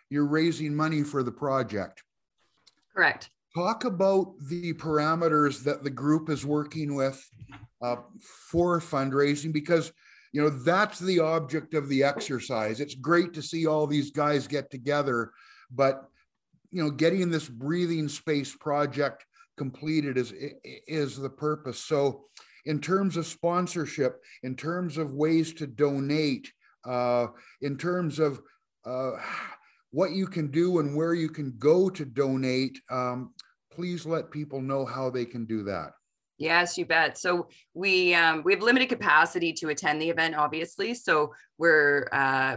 [0.08, 2.02] you're raising money for the project.
[2.94, 3.30] correct.
[3.54, 7.20] Talk about the parameters that the group is working with
[7.82, 7.96] uh,
[8.50, 9.92] for fundraising because
[10.32, 12.80] you know that's the object of the exercise.
[12.80, 15.32] It's great to see all these guys get together,
[15.70, 16.10] but
[16.70, 19.24] you know, getting this breathing space project
[19.56, 20.32] completed is
[20.86, 21.84] is the purpose.
[21.84, 22.24] So,
[22.64, 26.52] in terms of sponsorship, in terms of ways to donate,
[26.84, 27.28] uh,
[27.60, 28.40] in terms of
[28.84, 29.12] uh,
[29.90, 33.34] what you can do and where you can go to donate, um,
[33.72, 35.90] please let people know how they can do that.
[36.38, 37.18] Yes, you bet.
[37.18, 40.94] So we um, we have limited capacity to attend the event, obviously.
[40.94, 42.56] So we're uh,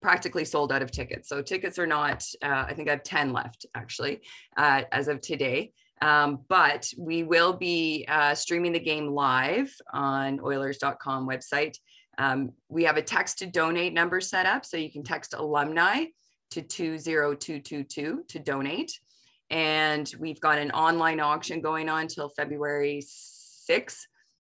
[0.00, 1.28] practically sold out of tickets.
[1.28, 2.22] So tickets are not.
[2.40, 4.20] Uh, I think I have ten left actually
[4.56, 5.72] uh, as of today.
[6.00, 11.76] Um, but we will be uh, streaming the game live on Oilers.com website.
[12.18, 16.04] Um, we have a text to donate number set up, so you can text alumni
[16.50, 18.98] to 20222 to donate.
[19.50, 24.00] And we've got an online auction going on till February 6th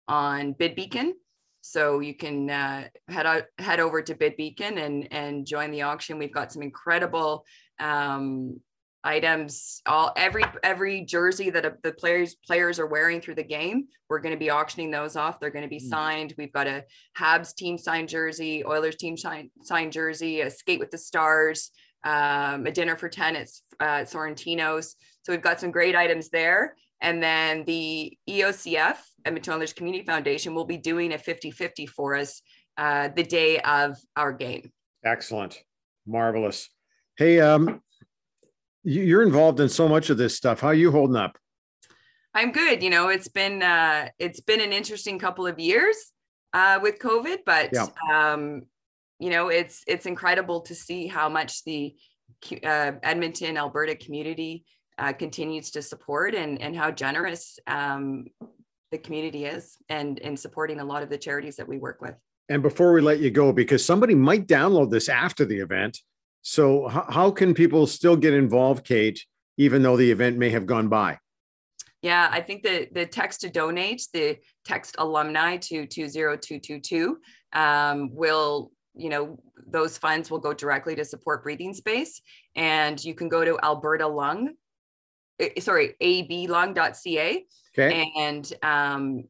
[0.09, 1.13] on BidBeacon.
[1.61, 6.19] So you can uh, head out, head over to BidBeacon and and join the auction.
[6.19, 7.45] We've got some incredible
[7.79, 8.61] um,
[9.05, 9.83] items.
[9.87, 14.35] All every every jersey that the players players are wearing through the game, we're going
[14.35, 15.41] to be auctioning those off.
[15.41, 16.35] They're going to be signed.
[16.39, 16.85] We've got a
[17.19, 21.71] Habs team signed jersey, Oilers team signed signed jersey, a skate with the stars,
[22.05, 23.49] um, a dinner for ten at
[23.81, 24.97] uh, Sorrentino's.
[25.23, 26.77] So we've got some great items there.
[27.01, 32.43] And then the EOCF, Edmonton Oilers Community Foundation, will be doing a 50-50 for us
[32.79, 34.71] uh, the day of our game.
[35.05, 35.59] Excellent,
[36.07, 36.71] marvelous.
[37.19, 37.83] Hey, um,
[38.85, 40.61] you're involved in so much of this stuff.
[40.61, 41.39] How are you holding up?
[42.35, 42.83] I'm good.
[42.83, 45.97] You know, it's been uh, it's been an interesting couple of years
[46.53, 47.87] uh, with COVID, but Yeah.
[48.13, 48.63] um,
[49.19, 51.95] you know, it's it's incredible to see how much the
[52.65, 54.65] uh, Edmonton, Alberta community
[54.99, 58.27] uh, continues to support and and how generous um,
[58.91, 62.15] the community is and in supporting a lot of the charities that we work with.
[62.49, 65.99] And before we let you go, because somebody might download this after the event,
[66.43, 69.25] so how, how can people still get involved, Kate,
[69.57, 71.19] even though the event may have gone by?
[72.03, 77.19] Yeah, I think the the text to donate, the text alumni to 20222
[77.53, 82.21] um, will, you know, those funds will go directly to support breathing space.
[82.57, 84.55] And you can go to Alberta Lung,
[85.39, 87.47] eh, sorry, ablung.ca.
[87.79, 88.13] Okay.
[88.19, 89.25] And um,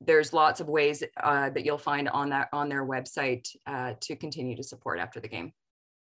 [0.00, 4.16] there's lots of ways uh, that you'll find on that on their website uh, to
[4.16, 5.52] continue to support after the game.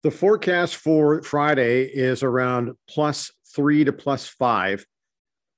[0.02, 4.86] The forecast for Friday is around plus three to plus five.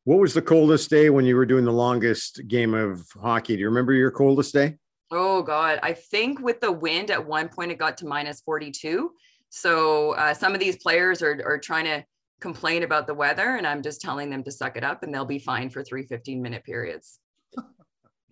[0.05, 3.55] What was the coldest day when you were doing the longest game of hockey?
[3.55, 4.77] Do you remember your coldest day?
[5.11, 9.11] Oh God, I think with the wind at one point it got to minus 42.
[9.49, 12.03] So uh, some of these players are, are trying to
[12.39, 15.23] complain about the weather, and I'm just telling them to suck it up, and they'll
[15.23, 17.19] be fine for three 15 minute periods.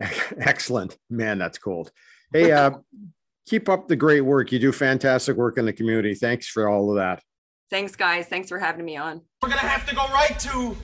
[0.00, 0.96] Excellent.
[1.08, 1.92] Man, that's cold.
[2.32, 2.72] Hey, uh,
[3.46, 4.52] keep up the great work.
[4.52, 6.14] You do fantastic work in the community.
[6.14, 7.22] Thanks for all of that.
[7.70, 8.26] Thanks, guys.
[8.26, 9.22] Thanks for having me on.
[9.42, 10.76] We're gonna have to go right to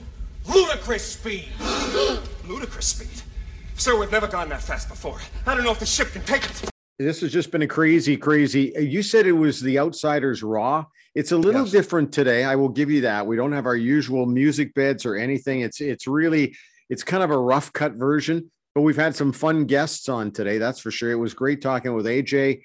[0.47, 1.49] ludicrous speed.
[2.47, 3.21] ludicrous speed?
[3.75, 5.19] Sir, we've never gone that fast before.
[5.45, 6.69] I don't know if the ship can take it.
[6.99, 8.73] This has just been a crazy, crazy.
[8.75, 10.85] You said it was the Outsiders Raw.
[11.13, 12.43] It's a little different today.
[12.43, 13.25] I will give you that.
[13.27, 15.61] We don't have our usual music beds or anything.
[15.61, 16.55] It's it's really
[16.89, 20.59] it's kind of a rough cut version, but we've had some fun guests on today.
[20.59, 21.09] That's for sure.
[21.09, 22.61] It was great talking with AJ.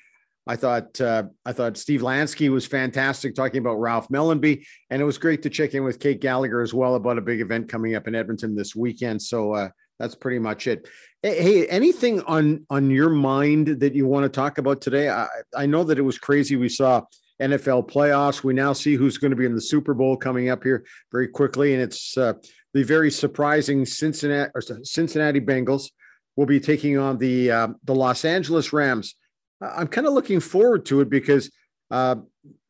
[0.47, 5.07] I thought uh, I thought Steve Lansky was fantastic talking about Ralph Mellanby, and it
[5.07, 7.95] was great to check in with Kate Gallagher as well about a big event coming
[7.95, 9.23] up in Edmonton this weekend.
[9.23, 10.87] So uh, that's pretty much it.
[11.23, 15.09] Hey, anything on on your mind that you want to talk about today?
[15.09, 16.57] I, I know that it was crazy.
[16.57, 17.05] We saw
[17.41, 18.45] NFL playoffs.
[18.45, 21.29] We now see who's going to be in the Super Bowl coming up here very
[21.29, 22.35] quickly, and it's uh,
[22.75, 24.51] the very surprising Cincinnati
[24.83, 25.89] Cincinnati Bengals
[26.37, 29.15] will be taking on the uh, the Los Angeles Rams.
[29.61, 31.51] I'm kind of looking forward to it because
[31.91, 32.17] uh,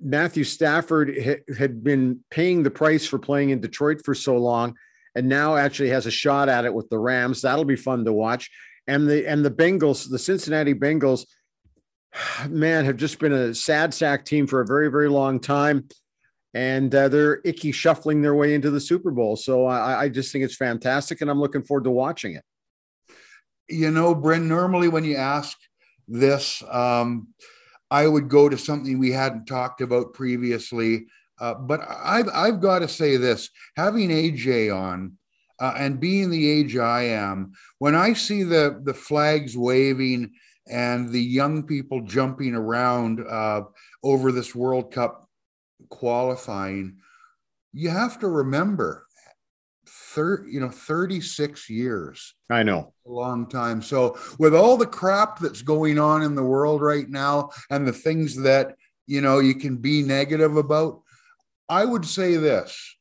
[0.00, 4.74] Matthew Stafford ha- had been paying the price for playing in Detroit for so long,
[5.14, 7.42] and now actually has a shot at it with the Rams.
[7.42, 8.50] That'll be fun to watch.
[8.86, 11.24] And the and the Bengals, the Cincinnati Bengals,
[12.48, 15.88] man, have just been a sad sack team for a very very long time,
[16.52, 19.36] and uh, they're Ickey shuffling their way into the Super Bowl.
[19.36, 22.44] So I, I just think it's fantastic, and I'm looking forward to watching it.
[23.68, 24.48] You know, Bryn.
[24.48, 25.56] Normally, when you ask
[26.08, 26.62] this.
[26.70, 27.28] Um,
[27.92, 31.08] I would go to something we hadn't talked about previously.
[31.38, 35.18] Uh, but I've, I've got to say this having AJ on
[35.60, 40.32] uh, and being the age I am, when I see the, the flags waving
[40.66, 43.62] and the young people jumping around uh,
[44.02, 45.28] over this World Cup
[45.90, 46.96] qualifying,
[47.74, 49.01] you have to remember
[50.14, 52.34] thir- you know 36 years.
[52.50, 52.92] I know.
[53.06, 53.82] A long time.
[53.82, 57.92] So with all the crap that's going on in the world right now and the
[57.92, 61.02] things that you know you can be negative about
[61.68, 62.96] i would say this.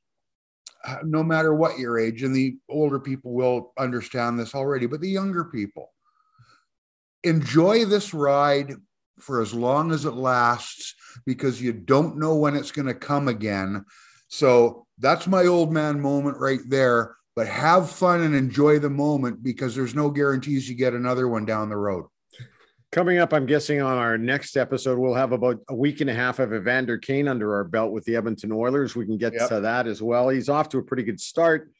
[0.83, 4.99] Uh, no matter what your age and the older people will understand this already but
[4.99, 5.91] the younger people
[7.23, 8.73] enjoy this ride
[9.19, 13.27] for as long as it lasts because you don't know when it's going to come
[13.27, 13.85] again
[14.31, 17.15] so that's my old man moment right there.
[17.35, 21.45] But have fun and enjoy the moment because there's no guarantees you get another one
[21.45, 22.05] down the road.
[22.91, 26.13] Coming up, I'm guessing on our next episode, we'll have about a week and a
[26.13, 28.97] half of Evander Kane under our belt with the Edmonton Oilers.
[28.97, 29.47] We can get yep.
[29.47, 30.27] to that as well.
[30.27, 31.71] He's off to a pretty good start,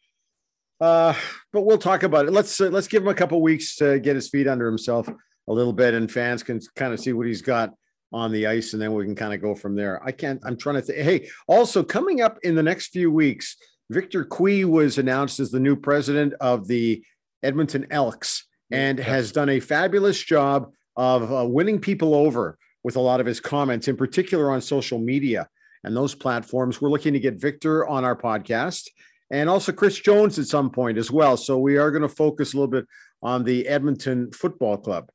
[0.80, 1.14] uh,
[1.52, 2.32] but we'll talk about it.
[2.32, 5.10] Let's uh, let's give him a couple weeks to get his feet under himself
[5.50, 7.74] a little bit, and fans can kind of see what he's got
[8.14, 10.04] on the ice, and then we can kind of go from there.
[10.04, 10.42] I can't.
[10.44, 11.00] I'm trying to think.
[11.00, 13.56] Hey, also coming up in the next few weeks,
[13.90, 17.04] Victor Cui was announced as the new president of the
[17.44, 23.02] Edmonton Elks, and has done a fabulous job of uh, winning people over with a
[23.02, 25.48] lot of his comments, in particular on social media
[25.84, 26.82] and those platforms.
[26.82, 28.88] We're looking to get Victor on our podcast
[29.32, 31.38] and also Chris Jones at some point as well.
[31.38, 32.86] So we are going to focus a little bit
[33.24, 35.10] on the Edmonton Football Club.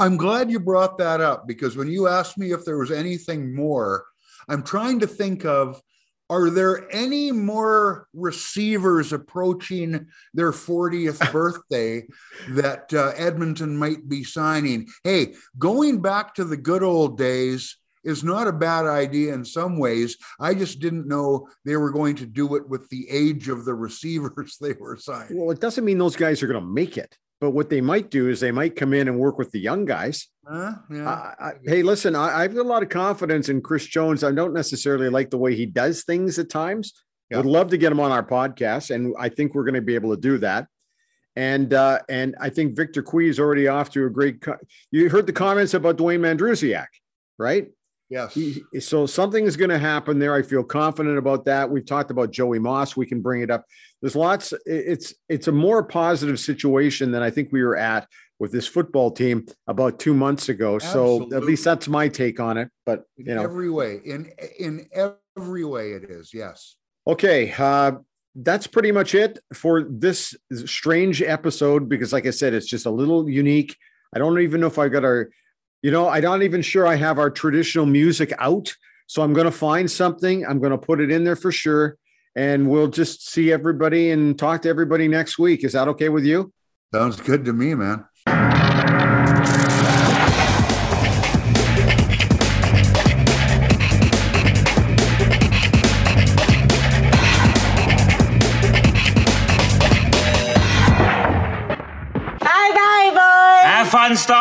[0.00, 3.54] I'm glad you brought that up because when you asked me if there was anything
[3.54, 4.06] more,
[4.48, 5.82] I'm trying to think of
[6.30, 12.06] are there any more receivers approaching their 40th birthday
[12.50, 14.88] that uh, Edmonton might be signing?
[15.04, 19.78] Hey, going back to the good old days is not a bad idea in some
[19.78, 20.16] ways.
[20.38, 23.74] I just didn't know they were going to do it with the age of the
[23.74, 25.38] receivers they were signing.
[25.38, 27.18] Well, it doesn't mean those guys are going to make it.
[27.40, 29.86] But what they might do is they might come in and work with the young
[29.86, 30.28] guys.
[30.48, 31.08] Uh, yeah.
[31.08, 34.22] I, hey, listen, I, have a lot of confidence in Chris Jones.
[34.22, 36.92] I don't necessarily like the way he does things at times.
[37.30, 37.38] Yeah.
[37.38, 39.94] Would love to get him on our podcast, and I think we're going to be
[39.94, 40.66] able to do that.
[41.36, 44.40] And uh, and I think Victor Cui is already off to a great.
[44.40, 44.58] Co-
[44.90, 46.88] you heard the comments about Dwayne Mandrusiak,
[47.38, 47.68] right?
[48.10, 48.36] Yes.
[48.80, 50.34] So something is going to happen there.
[50.34, 51.70] I feel confident about that.
[51.70, 52.96] We've talked about Joey Moss.
[52.96, 53.64] We can bring it up.
[54.02, 54.52] There's lots.
[54.66, 58.08] It's it's a more positive situation than I think we were at
[58.40, 60.76] with this football team about two months ago.
[60.76, 61.30] Absolutely.
[61.30, 62.68] So at least that's my take on it.
[62.84, 66.34] But you in know, every way, in in every way, it is.
[66.34, 66.76] Yes.
[67.06, 67.54] Okay.
[67.56, 67.92] Uh,
[68.34, 70.34] that's pretty much it for this
[70.64, 73.76] strange episode because, like I said, it's just a little unique.
[74.14, 75.30] I don't even know if I got our
[75.82, 78.74] you know, I'm not even sure I have our traditional music out.
[79.06, 80.46] So I'm going to find something.
[80.46, 81.96] I'm going to put it in there for sure.
[82.36, 85.64] And we'll just see everybody and talk to everybody next week.
[85.64, 86.52] Is that okay with you?
[86.94, 88.04] Sounds good to me, man.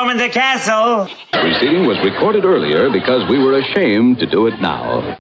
[0.09, 1.05] Storming the castle.
[1.33, 5.19] The proceeding was recorded earlier because we were ashamed to do it now.